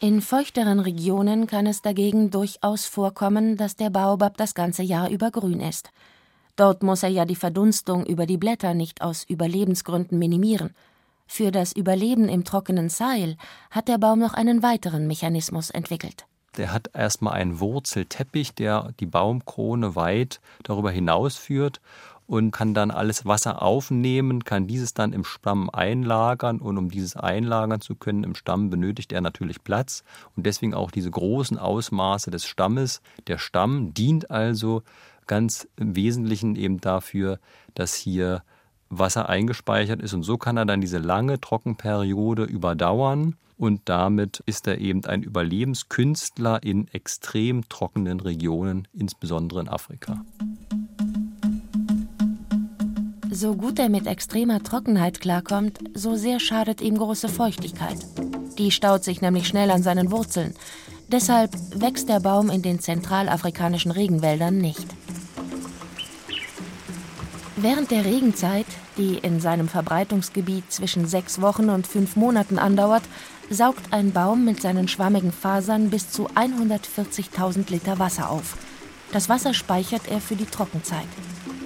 In 0.00 0.20
feuchteren 0.20 0.80
Regionen 0.80 1.46
kann 1.46 1.66
es 1.66 1.80
dagegen 1.80 2.30
durchaus 2.30 2.84
vorkommen, 2.84 3.56
dass 3.56 3.76
der 3.76 3.88
Baobab 3.88 4.36
das 4.36 4.54
ganze 4.54 4.82
Jahr 4.82 5.08
über 5.08 5.30
grün 5.30 5.60
ist. 5.60 5.90
Dort 6.56 6.82
muss 6.82 7.02
er 7.02 7.08
ja 7.08 7.24
die 7.24 7.36
Verdunstung 7.36 8.04
über 8.04 8.26
die 8.26 8.36
Blätter 8.36 8.74
nicht 8.74 9.00
aus 9.02 9.24
Überlebensgründen 9.24 10.18
minimieren. 10.18 10.74
Für 11.26 11.50
das 11.50 11.72
Überleben 11.72 12.28
im 12.28 12.44
trockenen 12.44 12.88
Seil 12.88 13.36
hat 13.70 13.88
der 13.88 13.98
Baum 13.98 14.18
noch 14.18 14.34
einen 14.34 14.62
weiteren 14.62 15.06
Mechanismus 15.06 15.70
entwickelt. 15.70 16.26
Der 16.56 16.72
hat 16.72 16.90
erstmal 16.94 17.34
einen 17.34 17.60
Wurzelteppich, 17.60 18.54
der 18.54 18.92
die 19.00 19.06
Baumkrone 19.06 19.96
weit 19.96 20.40
darüber 20.62 20.90
hinausführt 20.90 21.80
und 22.26 22.50
kann 22.50 22.74
dann 22.74 22.90
alles 22.90 23.24
Wasser 23.24 23.62
aufnehmen, 23.62 24.44
kann 24.44 24.66
dieses 24.66 24.94
dann 24.94 25.12
im 25.12 25.24
Stamm 25.24 25.70
einlagern 25.70 26.60
und 26.60 26.76
um 26.78 26.90
dieses 26.90 27.16
einlagern 27.16 27.80
zu 27.80 27.94
können 27.94 28.24
im 28.24 28.34
Stamm 28.34 28.70
benötigt 28.70 29.12
er 29.12 29.20
natürlich 29.20 29.62
Platz 29.62 30.02
und 30.36 30.44
deswegen 30.44 30.74
auch 30.74 30.90
diese 30.90 31.10
großen 31.10 31.58
Ausmaße 31.58 32.30
des 32.30 32.46
Stammes. 32.46 33.00
Der 33.28 33.38
Stamm 33.38 33.94
dient 33.94 34.30
also 34.30 34.82
ganz 35.26 35.68
im 35.76 35.96
Wesentlichen 35.96 36.56
eben 36.56 36.80
dafür, 36.80 37.38
dass 37.74 37.94
hier 37.94 38.42
Wasser 38.88 39.28
eingespeichert 39.28 40.00
ist 40.00 40.14
und 40.14 40.22
so 40.22 40.36
kann 40.38 40.56
er 40.56 40.66
dann 40.66 40.80
diese 40.80 40.98
lange 40.98 41.40
Trockenperiode 41.40 42.44
überdauern 42.44 43.36
und 43.58 43.82
damit 43.86 44.42
ist 44.46 44.66
er 44.66 44.78
eben 44.78 45.04
ein 45.06 45.22
Überlebenskünstler 45.22 46.62
in 46.62 46.88
extrem 46.88 47.68
trockenen 47.68 48.20
Regionen, 48.20 48.86
insbesondere 48.92 49.60
in 49.60 49.68
Afrika. 49.68 50.24
So 53.38 53.54
gut 53.54 53.78
er 53.78 53.90
mit 53.90 54.06
extremer 54.06 54.62
Trockenheit 54.62 55.20
klarkommt, 55.20 55.80
so 55.92 56.16
sehr 56.16 56.40
schadet 56.40 56.80
ihm 56.80 56.96
große 56.96 57.28
Feuchtigkeit. 57.28 57.98
Die 58.56 58.70
staut 58.70 59.04
sich 59.04 59.20
nämlich 59.20 59.46
schnell 59.46 59.70
an 59.70 59.82
seinen 59.82 60.10
Wurzeln. 60.10 60.54
Deshalb 61.08 61.50
wächst 61.74 62.08
der 62.08 62.20
Baum 62.20 62.48
in 62.48 62.62
den 62.62 62.80
zentralafrikanischen 62.80 63.90
Regenwäldern 63.90 64.56
nicht. 64.56 64.86
Während 67.56 67.90
der 67.90 68.06
Regenzeit, 68.06 68.64
die 68.96 69.18
in 69.18 69.38
seinem 69.38 69.68
Verbreitungsgebiet 69.68 70.72
zwischen 70.72 71.06
sechs 71.06 71.42
Wochen 71.42 71.68
und 71.68 71.86
fünf 71.86 72.16
Monaten 72.16 72.58
andauert, 72.58 73.04
saugt 73.50 73.92
ein 73.92 74.12
Baum 74.12 74.46
mit 74.46 74.62
seinen 74.62 74.88
schwammigen 74.88 75.30
Fasern 75.30 75.90
bis 75.90 76.08
zu 76.10 76.30
140.000 76.30 77.70
Liter 77.70 77.98
Wasser 77.98 78.30
auf. 78.30 78.56
Das 79.12 79.28
Wasser 79.28 79.52
speichert 79.52 80.08
er 80.08 80.22
für 80.22 80.36
die 80.36 80.46
Trockenzeit. 80.46 81.06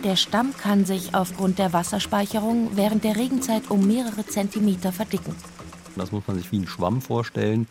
Der 0.05 0.17
Stamm 0.17 0.55
kann 0.57 0.87
sich 0.87 1.15
aufgrund 1.15 1.59
der 1.59 1.75
Wasserspeicherung 1.75 2.71
während 2.75 3.05
der 3.05 3.17
Regenzeit 3.17 3.71
um 3.71 3.87
mehrere 3.87 4.25
Zentimeter 4.27 4.93
verdicken. 4.93 5.37
Das 5.97 6.11
muss 6.11 6.27
man 6.27 6.39
sich 6.39 6.51
wie 6.53 6.61
ein 6.61 6.67
Schwamm 6.67 7.03
vorstellen. 7.03 7.69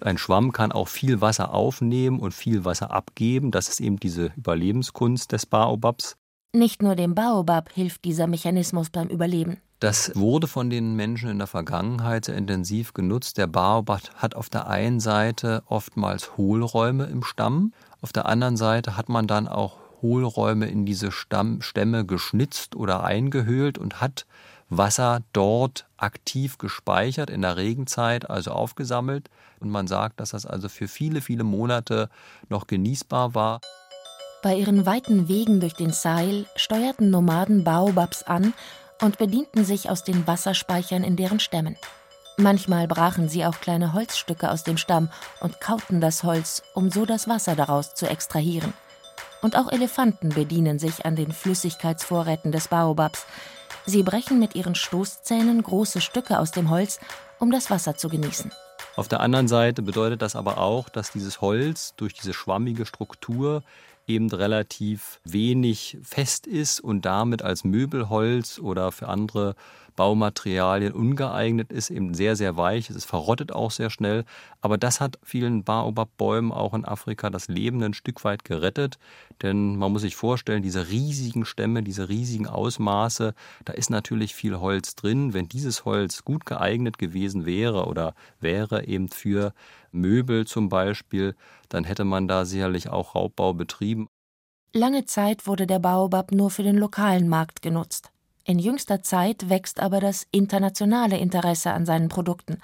Ein 0.00 0.16
Schwamm 0.16 0.52
kann 0.52 0.72
auch 0.72 0.88
viel 0.88 1.20
Wasser 1.20 1.52
aufnehmen 1.52 2.20
und 2.20 2.32
viel 2.32 2.64
Wasser 2.64 2.90
abgeben. 2.90 3.50
Das 3.50 3.68
ist 3.68 3.80
eben 3.80 4.00
diese 4.00 4.32
Überlebenskunst 4.36 5.32
des 5.32 5.44
Baobabs. 5.44 6.16
Nicht 6.54 6.82
nur 6.82 6.94
dem 6.94 7.14
Baobab 7.14 7.70
hilft 7.72 8.04
dieser 8.04 8.26
Mechanismus 8.26 8.88
beim 8.88 9.08
Überleben. 9.08 9.58
Das 9.80 10.12
wurde 10.14 10.46
von 10.46 10.70
den 10.70 10.96
Menschen 10.96 11.28
in 11.28 11.38
der 11.38 11.46
Vergangenheit 11.46 12.24
sehr 12.24 12.36
intensiv 12.36 12.94
genutzt. 12.94 13.36
Der 13.36 13.46
Baobab 13.46 14.02
hat 14.16 14.34
auf 14.34 14.48
der 14.48 14.68
einen 14.68 15.00
Seite 15.00 15.62
oftmals 15.66 16.36
Hohlräume 16.36 17.04
im 17.04 17.22
Stamm, 17.22 17.72
auf 18.00 18.12
der 18.12 18.26
anderen 18.26 18.56
Seite 18.56 18.96
hat 18.96 19.08
man 19.08 19.26
dann 19.26 19.48
auch 19.48 19.78
Hohlräume 20.02 20.68
in 20.68 20.86
diese 20.86 21.12
Stamm, 21.12 21.62
Stämme 21.62 22.04
geschnitzt 22.04 22.76
oder 22.76 23.04
eingehöhlt 23.04 23.78
und 23.78 24.00
hat 24.00 24.26
Wasser 24.70 25.22
dort 25.32 25.86
aktiv 25.96 26.58
gespeichert 26.58 27.30
in 27.30 27.42
der 27.42 27.56
Regenzeit, 27.56 28.28
also 28.28 28.50
aufgesammelt. 28.52 29.30
Und 29.60 29.70
man 29.70 29.86
sagt, 29.86 30.20
dass 30.20 30.30
das 30.30 30.46
also 30.46 30.68
für 30.68 30.88
viele, 30.88 31.20
viele 31.20 31.44
Monate 31.44 32.10
noch 32.48 32.66
genießbar 32.66 33.34
war. 33.34 33.60
Bei 34.42 34.54
ihren 34.54 34.86
weiten 34.86 35.28
Wegen 35.28 35.60
durch 35.60 35.74
den 35.74 35.92
Seil 35.92 36.46
steuerten 36.54 37.10
Nomaden 37.10 37.64
Baobabs 37.64 38.22
an 38.22 38.54
und 39.02 39.18
bedienten 39.18 39.64
sich 39.64 39.90
aus 39.90 40.04
den 40.04 40.26
Wasserspeichern 40.26 41.02
in 41.02 41.16
deren 41.16 41.40
Stämmen. 41.40 41.76
Manchmal 42.36 42.86
brachen 42.86 43.28
sie 43.28 43.44
auch 43.44 43.58
kleine 43.60 43.94
Holzstücke 43.94 44.48
aus 44.50 44.62
dem 44.62 44.76
Stamm 44.76 45.08
und 45.40 45.60
kauten 45.60 46.00
das 46.00 46.22
Holz, 46.22 46.62
um 46.74 46.88
so 46.90 47.04
das 47.04 47.26
Wasser 47.26 47.56
daraus 47.56 47.94
zu 47.94 48.08
extrahieren. 48.08 48.72
Und 49.40 49.56
auch 49.56 49.70
Elefanten 49.70 50.30
bedienen 50.30 50.78
sich 50.78 51.04
an 51.04 51.16
den 51.16 51.32
Flüssigkeitsvorräten 51.32 52.52
des 52.52 52.68
Baobabs. 52.68 53.26
Sie 53.86 54.02
brechen 54.02 54.38
mit 54.38 54.54
ihren 54.54 54.74
Stoßzähnen 54.74 55.62
große 55.62 56.00
Stücke 56.00 56.38
aus 56.38 56.50
dem 56.50 56.70
Holz, 56.70 57.00
um 57.38 57.50
das 57.50 57.70
Wasser 57.70 57.96
zu 57.96 58.08
genießen. 58.08 58.52
Auf 58.96 59.08
der 59.08 59.20
anderen 59.20 59.46
Seite 59.46 59.82
bedeutet 59.82 60.22
das 60.22 60.34
aber 60.34 60.58
auch, 60.58 60.88
dass 60.88 61.12
dieses 61.12 61.40
Holz 61.40 61.94
durch 61.96 62.14
diese 62.14 62.34
schwammige 62.34 62.84
Struktur 62.84 63.62
eben 64.08 64.28
relativ 64.30 65.20
wenig 65.22 65.98
fest 66.02 66.46
ist 66.46 66.80
und 66.80 67.04
damit 67.04 67.42
als 67.42 67.62
Möbelholz 67.62 68.58
oder 68.58 68.90
für 68.90 69.08
andere 69.08 69.54
Baumaterialien 69.98 70.92
ungeeignet 70.92 71.72
ist, 71.72 71.90
eben 71.90 72.14
sehr, 72.14 72.36
sehr 72.36 72.56
weich. 72.56 72.88
Es 72.88 73.04
verrottet 73.04 73.50
auch 73.50 73.72
sehr 73.72 73.90
schnell. 73.90 74.24
Aber 74.60 74.78
das 74.78 75.00
hat 75.00 75.18
vielen 75.24 75.64
Baobab-Bäumen 75.64 76.52
auch 76.52 76.72
in 76.72 76.84
Afrika 76.84 77.30
das 77.30 77.48
Leben 77.48 77.82
ein 77.82 77.94
Stück 77.94 78.22
weit 78.22 78.44
gerettet. 78.44 79.00
Denn 79.42 79.74
man 79.74 79.90
muss 79.90 80.02
sich 80.02 80.14
vorstellen, 80.14 80.62
diese 80.62 80.88
riesigen 80.88 81.44
Stämme, 81.44 81.82
diese 81.82 82.08
riesigen 82.08 82.46
Ausmaße, 82.46 83.34
da 83.64 83.72
ist 83.72 83.90
natürlich 83.90 84.36
viel 84.36 84.60
Holz 84.60 84.94
drin. 84.94 85.34
Wenn 85.34 85.48
dieses 85.48 85.84
Holz 85.84 86.24
gut 86.24 86.46
geeignet 86.46 86.98
gewesen 86.98 87.44
wäre 87.44 87.86
oder 87.86 88.14
wäre 88.38 88.86
eben 88.86 89.08
für 89.08 89.52
Möbel 89.90 90.46
zum 90.46 90.68
Beispiel, 90.68 91.34
dann 91.70 91.82
hätte 91.82 92.04
man 92.04 92.28
da 92.28 92.44
sicherlich 92.44 92.88
auch 92.88 93.16
Raubbau 93.16 93.52
betrieben. 93.52 94.06
Lange 94.72 95.06
Zeit 95.06 95.48
wurde 95.48 95.66
der 95.66 95.80
Baobab 95.80 96.30
nur 96.30 96.50
für 96.50 96.62
den 96.62 96.76
lokalen 96.76 97.28
Markt 97.28 97.62
genutzt. 97.62 98.12
In 98.48 98.58
jüngster 98.58 99.02
Zeit 99.02 99.50
wächst 99.50 99.78
aber 99.78 100.00
das 100.00 100.26
internationale 100.30 101.18
Interesse 101.18 101.70
an 101.70 101.84
seinen 101.84 102.08
Produkten. 102.08 102.62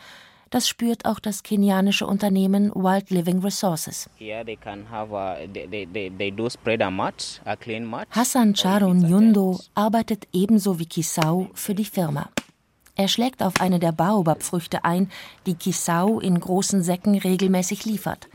Das 0.49 0.67
spürt 0.67 1.05
auch 1.05 1.21
das 1.21 1.43
kenianische 1.43 2.07
Unternehmen 2.07 2.71
Wild 2.75 3.11
Living 3.11 3.41
Resources. 3.41 4.09
Hassan 8.11 8.55
Charo 8.55 8.95
Nyundo 8.95 9.61
arbeitet 9.75 10.27
ebenso 10.33 10.79
wie 10.79 10.87
Kisau 10.87 11.51
für 11.53 11.75
die 11.75 11.85
Firma. 11.85 12.31
Er 12.97 13.09
schlägt 13.09 13.43
auf 13.43 13.61
eine 13.61 13.79
der 13.79 13.93
Baobab-Früchte 13.93 14.87
ein, 14.87 15.11
die 15.45 15.55
Kisau 15.55 16.19
in 16.19 16.41
großen 16.41 16.83
Säcken 16.83 17.19
regelmäßig 17.19 17.85
liefert. 17.85 18.29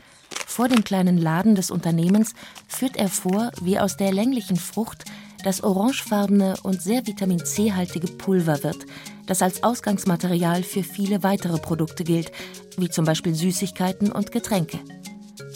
Vor 0.46 0.68
dem 0.68 0.84
kleinen 0.84 1.18
Laden 1.18 1.56
des 1.56 1.72
Unternehmens 1.72 2.34
führt 2.68 2.96
er 2.96 3.08
vor, 3.08 3.50
wie 3.60 3.80
aus 3.80 3.96
der 3.96 4.12
länglichen 4.12 4.56
Frucht 4.56 5.04
das 5.44 5.62
orangefarbene 5.62 6.54
und 6.62 6.82
sehr 6.82 7.06
Vitamin 7.06 7.44
C-haltige 7.44 8.08
Pulver 8.08 8.62
wird, 8.62 8.86
das 9.26 9.42
als 9.42 9.62
Ausgangsmaterial 9.62 10.62
für 10.62 10.82
viele 10.82 11.22
weitere 11.22 11.58
Produkte 11.58 12.04
gilt, 12.04 12.32
wie 12.76 12.88
zum 12.88 13.04
Beispiel 13.04 13.34
Süßigkeiten 13.34 14.12
und 14.12 14.32
Getränke. 14.32 14.78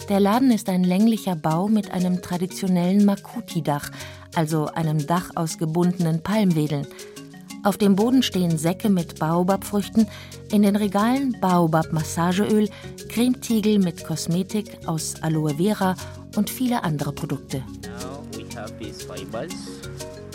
Der 0.09 0.21
Laden 0.21 0.51
ist 0.51 0.69
ein 0.69 0.85
länglicher 0.85 1.37
Bau 1.37 1.69
mit 1.69 1.91
einem 1.91 2.21
traditionellen 2.21 3.05
Makuti-Dach, 3.05 3.91
also 4.35 4.67
einem 4.67 5.07
Dach 5.07 5.31
aus 5.35 5.59
gebundenen 5.59 6.23
Palmwedeln. 6.23 6.87
Auf 7.63 7.79
dem 7.79 7.97
Boden 7.97 8.23
stehen 8.23 8.59
Säcke 8.59 8.91
mit 8.91 9.19
Baobabfrüchten, 9.19 10.07
in 10.53 10.63
den 10.63 10.77
Regalen 10.77 11.37
Baobab-Massageöl, 11.41 12.69
Cremetiegel 13.09 13.79
mit 13.79 14.05
Kosmetik 14.05 14.87
aus 14.87 15.15
Aloe 15.23 15.55
Vera 15.57 15.95
und 16.37 16.51
viele 16.51 16.85
andere 16.85 17.13
Produkte. 17.13 17.63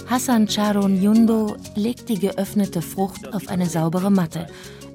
Hassan 0.10 0.48
Charon 0.48 1.02
Yundo 1.02 1.56
legt 1.76 2.10
die 2.10 2.18
geöffnete 2.18 2.82
Frucht 2.82 3.32
auf 3.34 3.48
eine 3.48 3.68
saubere 3.68 4.10
Matte, 4.10 4.48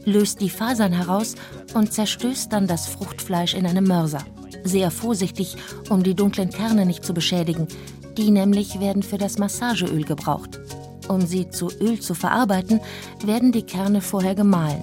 löst 0.05 0.41
die 0.41 0.51
Fasern 0.51 0.93
heraus 0.93 1.35
und 1.75 1.93
zerstößt 1.93 2.53
dann 2.53 2.67
das 2.67 2.87
Fruchtfleisch 2.87 3.55
in 3.55 3.67
einem 3.67 3.85
Mörser. 3.85 4.25
Sehr 4.65 4.91
vorsichtig, 4.91 5.57
um 5.89 6.03
die 6.03 6.15
dunklen 6.15 6.51
Kerne 6.51 6.87
nicht 6.87 7.05
zu 7.05 7.15
beschädigen. 7.15 7.69
Die 8.17 8.31
nämlich 8.31 8.81
werden 8.81 9.03
für 9.03 9.19
das 9.19 9.39
Massageöl 9.39 10.05
gebraucht. 10.05 10.61
Um 11.09 11.27
sie 11.27 11.51
zu 11.51 11.71
Öl 11.81 12.01
zu 12.01 12.15
verarbeiten, 12.15 12.81
werden 13.25 13.53
die 13.53 13.65
Kerne 13.65 14.01
vorher 14.01 14.35
gemahlen. 14.35 14.83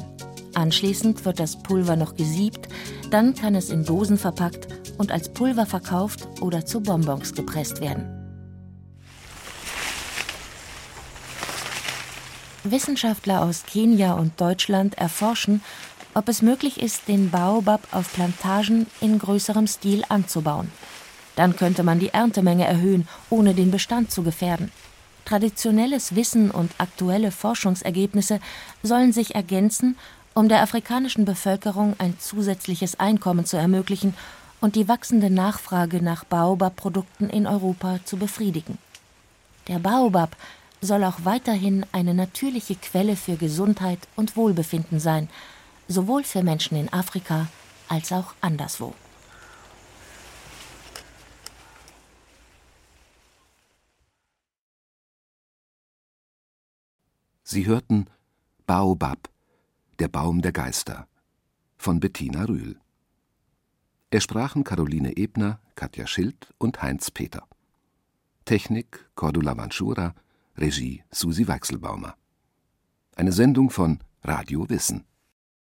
Anschließend 0.53 1.25
wird 1.25 1.39
das 1.39 1.61
Pulver 1.63 1.95
noch 1.95 2.15
gesiebt, 2.15 2.67
dann 3.09 3.33
kann 3.33 3.55
es 3.55 3.69
in 3.69 3.83
Dosen 3.83 4.17
verpackt 4.17 4.67
und 4.97 5.11
als 5.11 5.29
Pulver 5.29 5.65
verkauft 5.65 6.27
oder 6.41 6.65
zu 6.65 6.81
Bonbons 6.81 7.33
gepresst 7.33 7.81
werden. 7.81 8.20
Wissenschaftler 12.63 13.41
aus 13.41 13.63
Kenia 13.65 14.13
und 14.13 14.39
Deutschland 14.39 14.97
erforschen, 14.97 15.61
ob 16.13 16.27
es 16.27 16.41
möglich 16.41 16.81
ist, 16.81 17.07
den 17.07 17.29
Baobab 17.31 17.87
auf 17.91 18.13
Plantagen 18.13 18.87
in 18.99 19.17
größerem 19.17 19.67
Stil 19.67 20.03
anzubauen. 20.09 20.71
Dann 21.35 21.55
könnte 21.55 21.83
man 21.83 21.99
die 21.99 22.09
Erntemenge 22.09 22.65
erhöhen, 22.65 23.07
ohne 23.29 23.53
den 23.53 23.71
Bestand 23.71 24.11
zu 24.11 24.21
gefährden. 24.21 24.71
Traditionelles 25.25 26.15
Wissen 26.15 26.51
und 26.51 26.71
aktuelle 26.77 27.31
Forschungsergebnisse 27.31 28.39
sollen 28.83 29.13
sich 29.13 29.35
ergänzen, 29.35 29.97
um 30.33 30.49
der 30.49 30.61
afrikanischen 30.61 31.25
Bevölkerung 31.25 31.95
ein 31.99 32.19
zusätzliches 32.19 32.99
Einkommen 32.99 33.45
zu 33.45 33.57
ermöglichen 33.57 34.13
und 34.59 34.75
die 34.75 34.87
wachsende 34.87 35.29
Nachfrage 35.29 36.01
nach 36.03 36.23
Baobab-Produkten 36.25 37.29
in 37.29 37.47
Europa 37.47 37.99
zu 38.05 38.17
befriedigen. 38.17 38.77
Der 39.67 39.79
Baobab 39.79 40.35
soll 40.81 41.03
auch 41.03 41.23
weiterhin 41.23 41.85
eine 41.91 42.13
natürliche 42.13 42.75
Quelle 42.75 43.15
für 43.15 43.37
Gesundheit 43.37 43.99
und 44.15 44.35
Wohlbefinden 44.35 44.99
sein, 44.99 45.29
sowohl 45.87 46.23
für 46.23 46.43
Menschen 46.43 46.75
in 46.75 46.91
Afrika 46.91 47.47
als 47.87 48.11
auch 48.11 48.33
anderswo. 48.41 48.95
Sie 57.43 57.65
hörten 57.65 58.07
Baobab, 58.65 59.29
der 59.99 60.07
Baum 60.07 60.41
der 60.41 60.53
Geister 60.53 61.05
von 61.77 61.99
Bettina 61.99 62.45
Rühl. 62.45 62.79
Es 64.09 64.23
sprachen 64.23 64.63
Caroline 64.63 65.17
Ebner, 65.17 65.59
Katja 65.75 66.07
Schild 66.07 66.53
und 66.57 66.81
Heinz 66.81 67.11
Peter. 67.11 67.45
Technik 68.45 69.09
Cordula 69.15 69.57
Vanschura, 69.57 70.15
Regie 70.57 71.03
Susi 71.11 71.47
Weichselbaumer. 71.47 72.15
Eine 73.15 73.31
Sendung 73.31 73.69
von 73.69 73.99
Radio 74.23 74.69
Wissen. 74.69 75.05